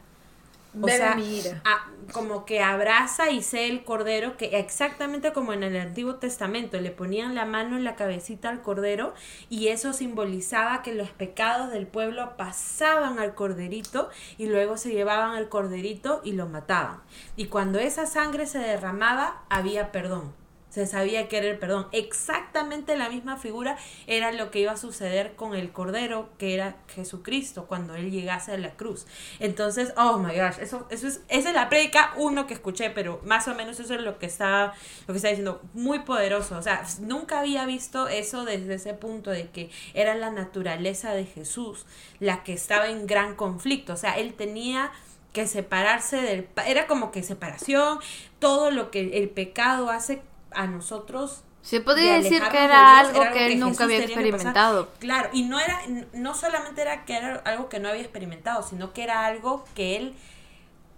O 0.81 0.87
Bebe 0.87 0.99
sea, 0.99 1.15
mi 1.15 1.39
ira. 1.39 1.63
a- 1.65 1.89
como 2.13 2.45
que 2.45 2.61
abraza 2.63 3.31
y 3.31 3.43
sé 3.43 3.67
el 3.69 3.83
cordero, 3.85 4.37
que 4.37 4.59
exactamente 4.59 5.33
como 5.33 5.53
en 5.53 5.63
el 5.63 5.77
Antiguo 5.77 6.17
Testamento, 6.17 6.79
le 6.81 6.91
ponían 6.91 7.35
la 7.35 7.47
mano 7.47 7.77
en 7.77 7.85
la 7.85 7.97
cabecita 7.97 8.51
al 8.51 8.61
cordero 8.63 9.15
y 9.49 9.69
eso 9.69 9.93
simbolizaba 9.93 10.83
que 10.83 10.93
los 10.95 11.09
pecados 11.11 11.71
del 11.71 11.87
pueblo 11.87 12.37
pasaban 12.37 13.19
al 13.19 13.35
corderito 13.35 14.11
y 14.37 14.47
luego 14.47 14.77
se 14.77 14.93
llevaban 14.93 15.35
al 15.35 15.49
corderito 15.49 16.21
y 16.25 16.33
lo 16.33 16.47
mataban. 16.47 17.01
Y 17.37 17.47
cuando 17.47 17.79
esa 17.79 18.05
sangre 18.07 18.47
se 18.47 18.59
derramaba, 18.59 19.43
había 19.49 19.91
perdón. 19.91 20.33
Se 20.75 20.89
sabía 20.89 21.29
que 21.29 21.37
era 21.37 21.47
el 21.47 21.57
perdón. 21.57 21.87
Exactamente 21.93 22.97
la 22.97 23.09
misma 23.09 23.37
figura 23.37 23.79
era 24.09 24.33
lo 24.33 24.51
que 24.51 24.59
iba 24.59 24.73
a 24.73 24.77
suceder 24.77 25.37
con 25.37 25.55
el 25.55 25.71
Cordero, 25.71 26.31
que 26.37 26.53
era 26.53 26.79
Jesucristo, 26.89 27.67
cuando 27.69 27.95
él 27.95 28.11
llegase 28.11 28.51
a 28.51 28.59
la 28.59 28.75
cruz. 28.75 29.07
Entonces, 29.39 29.95
oh 29.97 30.19
my 30.19 30.37
gosh, 30.37 30.59
eso, 30.61 30.89
eso 30.91 31.07
es, 31.07 31.21
esa 31.29 31.51
es 31.51 31.55
la 31.55 31.69
predica 31.69 32.13
uno 32.17 32.49
que 32.49 32.55
escuché, 32.55 32.91
pero 32.91 33.21
más 33.25 33.47
o 33.47 33.55
menos 33.55 33.79
eso 33.79 33.95
es 33.95 34.01
lo 34.01 34.19
que 34.19 34.27
está, 34.27 34.73
lo 35.07 35.15
que 35.15 35.19
está 35.19 35.29
diciendo, 35.29 35.63
muy 35.75 36.01
poderoso. 36.01 36.59
O 36.59 36.63
sea, 36.63 36.85
nunca 36.99 37.39
había 37.39 37.67
visto 37.67 38.09
eso 38.09 38.45
desde 38.45 38.75
ese 38.75 38.95
punto 38.95 39.31
de 39.31 39.51
que 39.51 39.71
era 39.95 40.17
la 40.17 40.33
naturaleza 40.33 41.15
de 41.15 41.25
Jesús 41.25 41.87
la 42.19 42.43
que 42.43 42.53
estaba 42.53 42.89
en 42.89 43.07
gran 43.07 43.37
conflicto. 43.37 43.93
O 43.93 43.97
sea, 43.97 44.19
él 44.19 44.35
tenía 44.35 44.91
que 45.33 45.47
separarse 45.47 46.17
del 46.17 46.49
era 46.67 46.89
como 46.89 47.13
que 47.13 47.23
separación 47.23 47.99
todo 48.41 48.71
lo 48.71 48.91
que 48.91 49.19
el 49.19 49.29
pecado 49.31 49.91
hace 49.91 50.23
a 50.55 50.67
nosotros 50.67 51.43
Se 51.63 51.81
podría 51.81 52.13
de 52.15 52.23
decir 52.23 52.43
que 52.51 52.65
era 52.65 52.79
de 52.79 52.95
Dios, 52.95 53.09
algo 53.09 53.23
era 53.23 53.33
que 53.33 53.47
él 53.47 53.61
nunca 53.61 53.85
había 53.85 53.99
experimentado. 53.99 54.89
Claro, 54.99 55.31
y 55.33 55.43
no 55.45 55.59
era, 55.61 55.81
no 56.13 56.35
solamente 56.35 56.83
era 56.83 57.05
que 57.05 57.17
era 57.17 57.37
algo 57.45 57.69
que 57.69 57.81
no 57.81 57.89
había 57.89 58.03
experimentado, 58.03 58.63
sino 58.63 58.93
que 58.93 59.03
era 59.03 59.25
algo 59.27 59.65
que 59.75 59.97
él 59.97 60.15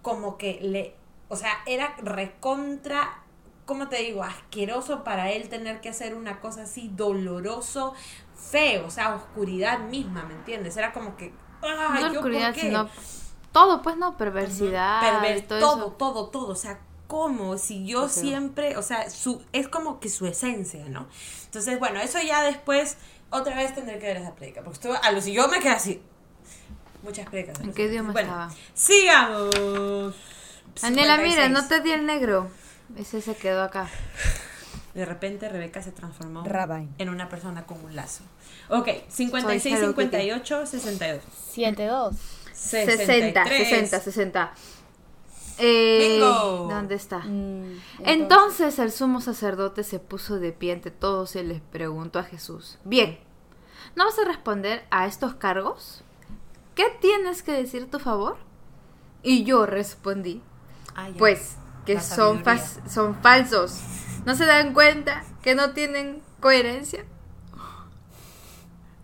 como 0.02 0.38
que 0.38 0.58
le, 0.62 0.94
o 1.28 1.36
sea, 1.36 1.50
era 1.66 1.94
recontra, 1.98 3.22
¿cómo 3.64 3.88
te 3.88 3.96
digo? 4.02 4.22
Asqueroso 4.22 5.02
para 5.04 5.30
él 5.32 5.48
tener 5.48 5.80
que 5.80 5.88
hacer 5.88 6.14
una 6.14 6.40
cosa 6.40 6.62
así, 6.62 6.90
doloroso, 6.94 7.94
feo, 8.36 8.86
o 8.86 8.90
sea, 8.90 9.14
oscuridad 9.14 9.80
misma, 9.80 10.24
¿me 10.24 10.34
entiendes? 10.34 10.76
Era 10.76 10.92
como 10.92 11.16
que, 11.16 11.32
ah, 11.62 11.90
no 11.94 12.00
¿yo 12.00 12.06
por 12.08 12.16
oscuridad, 12.18 12.54
qué? 12.54 12.60
sino 12.62 12.88
todo, 13.52 13.82
pues 13.82 13.96
no, 13.96 14.16
perversidad, 14.16 15.00
Perver- 15.02 15.46
todo, 15.48 15.60
todo, 15.60 15.90
todo, 15.92 16.26
todo, 16.28 16.48
o 16.52 16.54
sea, 16.54 16.78
como 17.06 17.58
si 17.58 17.86
yo 17.86 18.04
Ok. 18.04 18.10
siempre, 18.10 18.76
o 18.76 18.82
sea, 18.82 19.08
su, 19.10 19.42
es 19.52 19.68
como 19.68 20.00
que 20.00 20.08
su 20.08 20.26
esencia, 20.26 20.84
¿no? 20.88 21.06
Entonces, 21.44 21.78
bueno, 21.78 22.00
eso 22.00 22.18
ya 22.20 22.42
después, 22.42 22.96
otra 23.30 23.56
vez 23.56 23.74
tendré 23.74 23.98
que 23.98 24.06
ver 24.06 24.16
esa 24.18 24.34
predica, 24.34 24.62
porque 24.62 24.74
estuvo, 24.76 24.94
a 25.02 25.12
los 25.12 25.26
y 25.26 25.32
yo 25.32 25.48
me 25.48 25.60
quedé 25.60 25.70
así. 25.72 26.02
Muchas 27.02 27.28
predicas. 27.28 27.60
¿En 27.60 27.72
qué 27.72 27.84
idioma 27.84 28.12
bueno, 28.12 28.28
estaba? 28.28 28.50
Sigamos. 28.74 30.14
Daniela, 30.82 31.16
mira, 31.18 31.46
56. 31.46 31.50
no 31.50 31.68
te 31.68 31.80
di 31.80 31.92
el 31.92 32.04
negro. 32.06 32.50
Ese 32.96 33.20
se 33.20 33.34
quedó 33.34 33.62
acá. 33.62 33.88
De 34.94 35.04
repente 35.04 35.48
Rebeca 35.48 35.82
se 35.82 35.92
transformó 35.92 36.42
Rabine. 36.44 36.88
en 36.98 37.10
una 37.10 37.28
persona 37.28 37.64
con 37.66 37.84
un 37.84 37.94
lazo. 37.94 38.22
Ok, 38.70 38.88
56, 39.08 39.62
Soy 39.62 39.72
Hello 39.72 39.94
Kitty. 39.94 40.04
58, 40.04 40.66
62. 40.66 41.22
7-2. 41.54 42.12
60, 42.54 42.96
63. 42.96 43.68
60, 43.68 44.00
60. 44.00 44.54
Eh, 45.58 46.08
Bingo. 46.18 46.68
¿Dónde 46.70 46.94
está? 46.94 47.18
Mm, 47.20 47.78
Entonces 48.04 48.78
el 48.78 48.92
sumo 48.92 49.20
sacerdote 49.20 49.82
se 49.84 49.98
puso 49.98 50.38
de 50.38 50.52
pie 50.52 50.72
ante 50.72 50.90
todos 50.90 51.34
y 51.36 51.42
les 51.42 51.60
preguntó 51.60 52.18
a 52.18 52.22
Jesús, 52.24 52.78
bien, 52.84 53.18
¿no 53.94 54.04
vas 54.04 54.18
a 54.18 54.24
responder 54.24 54.84
a 54.90 55.06
estos 55.06 55.34
cargos? 55.34 56.02
¿Qué 56.74 56.84
tienes 57.00 57.42
que 57.42 57.52
decir 57.52 57.84
a 57.84 57.90
tu 57.90 57.98
favor? 57.98 58.36
Y 59.22 59.44
yo 59.44 59.64
respondí, 59.66 60.42
Ah, 60.94 61.08
ya. 61.08 61.16
pues 61.16 61.56
que 61.86 62.00
son 62.00 62.42
falsos. 63.22 63.80
¿No 64.24 64.34
se 64.34 64.44
dan 64.44 64.74
cuenta 64.74 65.24
que 65.42 65.54
no 65.54 65.70
tienen 65.70 66.20
coherencia? 66.40 67.04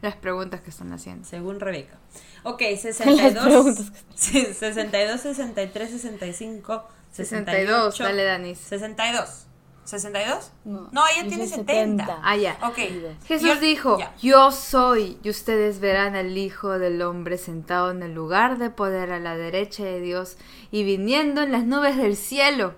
Las 0.03 0.17
preguntas 0.17 0.61
que 0.61 0.71
están 0.71 0.93
haciendo. 0.93 1.25
Según 1.27 1.59
Rebeca. 1.61 1.97
Ok, 2.43 2.61
Las 2.73 2.81
62. 2.83 3.45
preguntas 3.45 3.93
sí, 4.15 4.45
62, 4.53 5.21
63, 5.21 5.91
65, 5.91 6.89
62, 7.13 7.95
68. 7.95 8.03
dale 8.05 8.25
Danis. 8.25 8.59
62. 8.59 9.47
¿62? 9.85 10.39
No, 10.65 10.89
No, 10.93 11.03
ella 11.09 11.27
tiene 11.29 11.47
soy 11.49 11.59
70. 11.59 12.05
70. 12.07 12.21
Ah, 12.23 12.37
ya. 12.37 12.57
Ok. 12.63 12.79
Jesús 13.27 13.49
Yo- 13.49 13.61
dijo, 13.61 13.99
ya. 13.99 14.15
yo 14.23 14.53
soy, 14.53 15.19
y 15.25 15.31
ustedes 15.31 15.81
verán 15.81 16.15
al 16.15 16.37
Hijo 16.39 16.79
del 16.79 17.03
Hombre 17.03 17.37
sentado 17.37 17.91
en 17.91 18.03
el 18.05 18.15
lugar 18.15 18.59
de 18.59 18.71
poder 18.71 19.11
a 19.11 19.19
la 19.19 19.37
derecha 19.37 19.83
de 19.83 20.01
Dios 20.01 20.37
y 20.71 20.85
viniendo 20.85 21.43
en 21.43 21.51
las 21.51 21.65
nubes 21.65 21.97
del 21.97 22.17
cielo. 22.17 22.75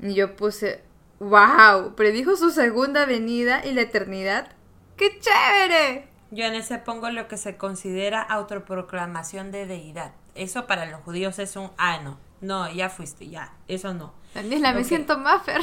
Y 0.00 0.14
yo 0.14 0.36
puse, 0.36 0.82
wow, 1.18 1.94
predijo 1.96 2.36
su 2.36 2.50
segunda 2.52 3.06
venida 3.06 3.66
y 3.66 3.72
la 3.72 3.82
eternidad. 3.82 4.52
¡Qué 4.96 5.18
chévere! 5.18 6.09
Yo 6.30 6.44
en 6.44 6.54
ese 6.54 6.78
pongo 6.78 7.10
lo 7.10 7.26
que 7.26 7.36
se 7.36 7.56
considera 7.56 8.22
autoproclamación 8.22 9.50
de 9.50 9.66
deidad. 9.66 10.12
Eso 10.34 10.66
para 10.66 10.86
los 10.86 11.00
judíos 11.02 11.38
es 11.38 11.56
un, 11.56 11.70
ah, 11.76 12.00
no, 12.02 12.18
no, 12.40 12.70
ya 12.72 12.88
fuiste, 12.88 13.28
ya, 13.28 13.52
eso 13.68 13.94
no. 13.94 14.14
Daniela, 14.34 14.72
me 14.72 14.84
siento 14.84 15.18
maffer, 15.18 15.60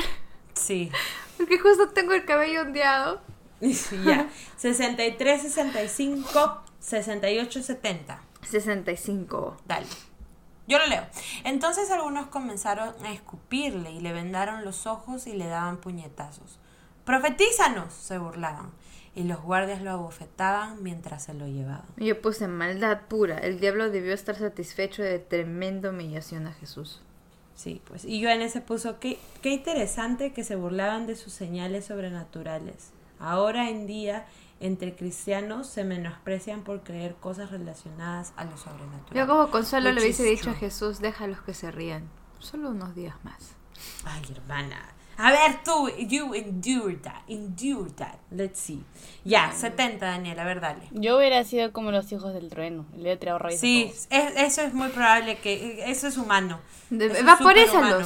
Sí, 0.53 0.91
porque 1.37 1.59
justo 1.59 1.89
tengo 1.89 2.13
el 2.13 2.25
cabello 2.25 2.61
ondeado. 2.61 3.21
ya. 3.61 4.29
63, 4.57 5.41
65, 5.41 6.63
68, 6.79 7.63
70. 7.63 8.21
65. 8.41 9.57
Dale. 9.65 9.87
Yo 10.67 10.79
lo 10.79 10.87
leo. 10.87 11.05
Entonces 11.45 11.89
algunos 11.91 12.27
comenzaron 12.27 12.93
a 13.05 13.13
escupirle 13.13 13.91
y 13.91 14.01
le 14.01 14.11
vendaron 14.11 14.65
los 14.65 14.85
ojos 14.85 15.27
y 15.27 15.33
le 15.33 15.47
daban 15.47 15.77
puñetazos. 15.77 16.59
Profetízanos, 17.07 17.93
se 17.93 18.17
burlaban. 18.17 18.69
Y 19.15 19.23
los 19.23 19.41
guardias 19.41 19.81
lo 19.81 19.91
abofetaban 19.91 20.83
mientras 20.83 21.23
se 21.23 21.33
lo 21.33 21.47
llevaban. 21.47 21.87
Yo 21.95 22.21
puse 22.21 22.49
maldad 22.49 23.03
pura. 23.07 23.37
El 23.37 23.61
diablo 23.61 23.89
debió 23.89 24.13
estar 24.13 24.35
satisfecho 24.35 25.01
de 25.01 25.17
tremenda 25.17 25.89
humillación 25.89 26.47
a 26.47 26.53
Jesús. 26.53 27.01
Sí, 27.55 27.81
pues. 27.87 28.03
Y 28.03 28.19
yo 28.19 28.29
en 28.29 28.41
ese 28.41 28.59
puso, 28.59 28.99
qué, 28.99 29.17
qué 29.41 29.51
interesante 29.51 30.33
que 30.33 30.43
se 30.43 30.57
burlaban 30.57 31.07
de 31.07 31.15
sus 31.15 31.31
señales 31.31 31.85
sobrenaturales. 31.85 32.91
Ahora 33.19 33.69
en 33.69 33.87
día, 33.87 34.25
entre 34.59 34.93
cristianos 34.93 35.67
se 35.67 35.85
menosprecian 35.85 36.65
por 36.65 36.83
creer 36.83 37.15
cosas 37.15 37.51
relacionadas 37.51 38.33
a 38.35 38.43
lo 38.43 38.57
sobrenatural. 38.57 39.15
Yo 39.15 39.27
como 39.27 39.49
consuelo 39.49 39.93
le 39.93 40.01
hubiese 40.01 40.23
dicho 40.23 40.49
a. 40.49 40.55
Jesús, 40.55 40.99
déjalos 40.99 41.39
que 41.41 41.53
se 41.53 41.71
rían. 41.71 42.09
Solo 42.39 42.69
unos 42.71 42.95
días 42.95 43.15
más. 43.23 43.55
Ay, 44.03 44.21
hermana. 44.29 44.96
A 45.19 45.31
ver 45.31 45.63
tú, 45.65 45.89
you 45.97 46.33
endure 46.35 46.95
that, 46.97 47.23
endure 47.27 47.89
that. 47.95 48.19
Let's 48.29 48.59
see. 48.59 48.83
Ya, 49.25 49.51
70, 49.51 50.05
Daniel, 50.05 50.39
a 50.39 50.43
ver, 50.45 50.61
dale. 50.61 50.87
Yo 50.91 51.17
hubiera 51.17 51.43
sido 51.43 51.73
como 51.73 51.91
los 51.91 52.11
hijos 52.11 52.33
del 52.33 52.49
trueno. 52.49 52.85
Le 52.93 53.01
hubiera 53.01 53.19
tirado 53.19 53.39
rayos 53.39 53.57
a 53.57 53.61
Sí, 53.61 53.91
es- 53.91 54.07
eso 54.11 54.61
es 54.61 54.73
muy 54.75 54.89
probable 54.89 55.37
que, 55.39 55.83
eso 55.89 56.07
es 56.07 56.17
humano. 56.17 56.59
Superhumano. 56.89 58.05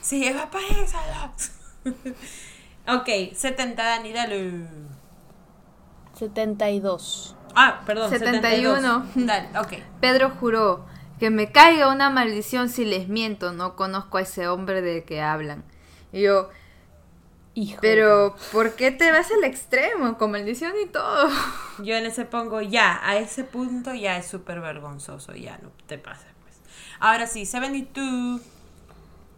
Sí, 0.00 0.24
evaporízalos. 0.26 1.50
ok, 2.88 3.08
70, 3.34 3.82
Dani, 3.82 4.12
dale. 4.12 4.66
72. 6.14 7.36
Ah, 7.54 7.80
perdón, 7.86 8.10
71. 8.10 9.04
72. 9.14 9.26
Dale, 9.26 9.48
ok. 9.58 9.72
Pedro 10.00 10.30
juró 10.30 10.86
que 11.18 11.30
me 11.30 11.50
caiga 11.50 11.92
una 11.92 12.10
maldición 12.10 12.68
si 12.68 12.84
les 12.84 13.08
miento. 13.08 13.52
No 13.52 13.76
conozco 13.76 14.18
a 14.18 14.22
ese 14.22 14.48
hombre 14.48 14.80
de 14.82 15.04
que 15.04 15.20
hablan. 15.20 15.64
Y 16.12 16.22
yo, 16.22 16.48
Hijo. 17.54 17.78
pero 17.80 18.34
¿por 18.52 18.74
qué 18.74 18.90
te 18.90 19.10
vas 19.10 19.30
al 19.30 19.44
extremo? 19.44 20.16
Con 20.18 20.32
maldición 20.32 20.72
y 20.82 20.88
todo. 20.88 21.28
Yo 21.82 21.94
en 21.96 22.06
ese 22.06 22.24
pongo 22.24 22.60
ya, 22.60 23.00
a 23.02 23.16
ese 23.16 23.44
punto 23.44 23.94
ya 23.94 24.16
es 24.16 24.26
súper 24.26 24.60
vergonzoso, 24.60 25.34
ya 25.34 25.58
no 25.58 25.70
te 25.86 25.98
pases. 25.98 26.26
Pues. 26.42 26.60
Ahora 27.00 27.26
sí, 27.26 27.46
72. 27.46 28.40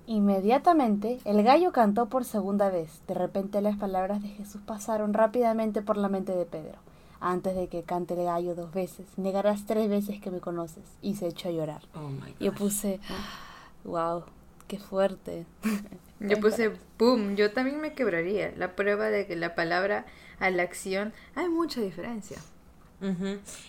Inmediatamente 0.06 1.20
el 1.24 1.42
gallo 1.42 1.72
cantó 1.72 2.06
por 2.06 2.24
segunda 2.24 2.70
vez. 2.70 3.00
De 3.06 3.14
repente 3.14 3.60
las 3.60 3.76
palabras 3.76 4.22
de 4.22 4.28
Jesús 4.28 4.60
pasaron 4.66 5.14
rápidamente 5.14 5.80
por 5.80 5.96
la 5.96 6.08
mente 6.08 6.32
de 6.34 6.44
Pedro. 6.44 6.78
Antes 7.20 7.54
de 7.54 7.68
que 7.68 7.84
cante 7.84 8.14
el 8.14 8.24
gallo 8.24 8.56
dos 8.56 8.72
veces, 8.72 9.06
negarás 9.16 9.64
tres 9.64 9.88
veces 9.88 10.20
que 10.20 10.32
me 10.32 10.40
conoces. 10.40 10.82
Y 11.02 11.14
se 11.14 11.28
echó 11.28 11.48
a 11.48 11.52
llorar. 11.52 11.82
Oh 11.94 12.08
my 12.08 12.34
Yo 12.40 12.52
puse, 12.52 12.98
wow, 13.84 14.24
qué 14.72 14.78
fuerte. 14.78 15.44
Yo 16.20 16.40
puse, 16.40 16.72
boom, 16.98 17.36
yo 17.36 17.52
también 17.52 17.80
me 17.80 17.92
quebraría. 17.92 18.54
La 18.56 18.74
prueba 18.74 19.10
de 19.10 19.26
que 19.26 19.36
la 19.36 19.54
palabra 19.54 20.06
a 20.38 20.50
la 20.50 20.62
acción 20.62 21.12
hay 21.34 21.48
mucha 21.48 21.80
diferencia. 21.80 22.38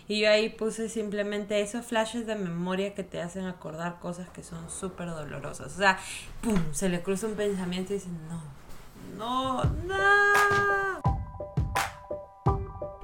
Y 0.07 0.21
yo 0.21 0.29
ahí 0.29 0.49
puse 0.49 0.89
simplemente 0.89 1.59
esos 1.59 1.87
flashes 1.87 2.27
de 2.27 2.35
memoria 2.35 2.93
que 2.93 3.03
te 3.03 3.19
hacen 3.19 3.47
acordar 3.47 3.99
cosas 3.99 4.29
que 4.29 4.43
son 4.43 4.69
súper 4.69 5.07
dolorosas. 5.07 5.73
O 5.73 5.77
sea, 5.77 5.97
¡pum! 6.41 6.61
Se 6.71 6.87
le 6.87 7.01
cruza 7.01 7.25
un 7.25 7.33
pensamiento 7.33 7.93
y 7.93 7.95
dice, 7.95 8.09
no, 8.29 8.43
no, 9.17 9.63
no. 9.63 10.92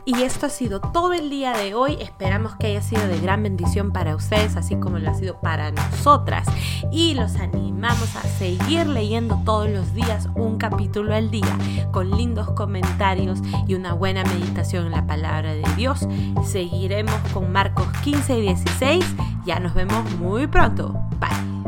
Y 0.10 0.24
esto 0.24 0.48
ha 0.48 0.50
sido 0.50 0.80
todo 0.80 1.14
el 1.14 1.30
día 1.30 1.54
de 1.54 1.76
hoy. 1.76 1.96
Esperamos 2.02 2.56
que 2.56 2.66
haya 2.66 2.82
sido 2.82 3.08
de 3.08 3.20
gran 3.20 3.44
bendición 3.44 3.92
para 3.92 4.16
ustedes, 4.16 4.56
así 4.56 4.76
como 4.76 4.98
lo 4.98 5.08
ha 5.12 5.14
sido 5.14 5.40
para 5.40 5.70
nosotras. 5.70 6.48
Y 6.92 7.14
los 7.14 7.36
animamos 7.36 8.16
a 8.16 8.24
seguir 8.24 8.88
leyendo 8.88 9.40
todos 9.46 9.70
los 9.70 9.94
días 9.94 10.28
un 10.34 10.58
capítulo 10.58 11.14
al 11.14 11.30
día, 11.30 11.56
con 11.92 12.10
lindos 12.10 12.50
comentarios 12.54 13.42
y 13.68 13.76
una 13.76 13.94
buena 13.94 14.24
meditación 14.24 14.88
en 14.88 14.94
la 14.94 15.06
palabra 15.06 15.54
de 15.54 15.64
Dios. 15.78 16.08
Seguiremos 16.44 17.14
con 17.32 17.52
Marcos 17.52 17.86
15 18.04 18.40
y 18.40 18.42
16. 18.42 19.06
Ya 19.46 19.60
nos 19.60 19.76
vemos 19.76 20.12
muy 20.16 20.48
pronto. 20.48 20.92
Bye. 21.20 21.59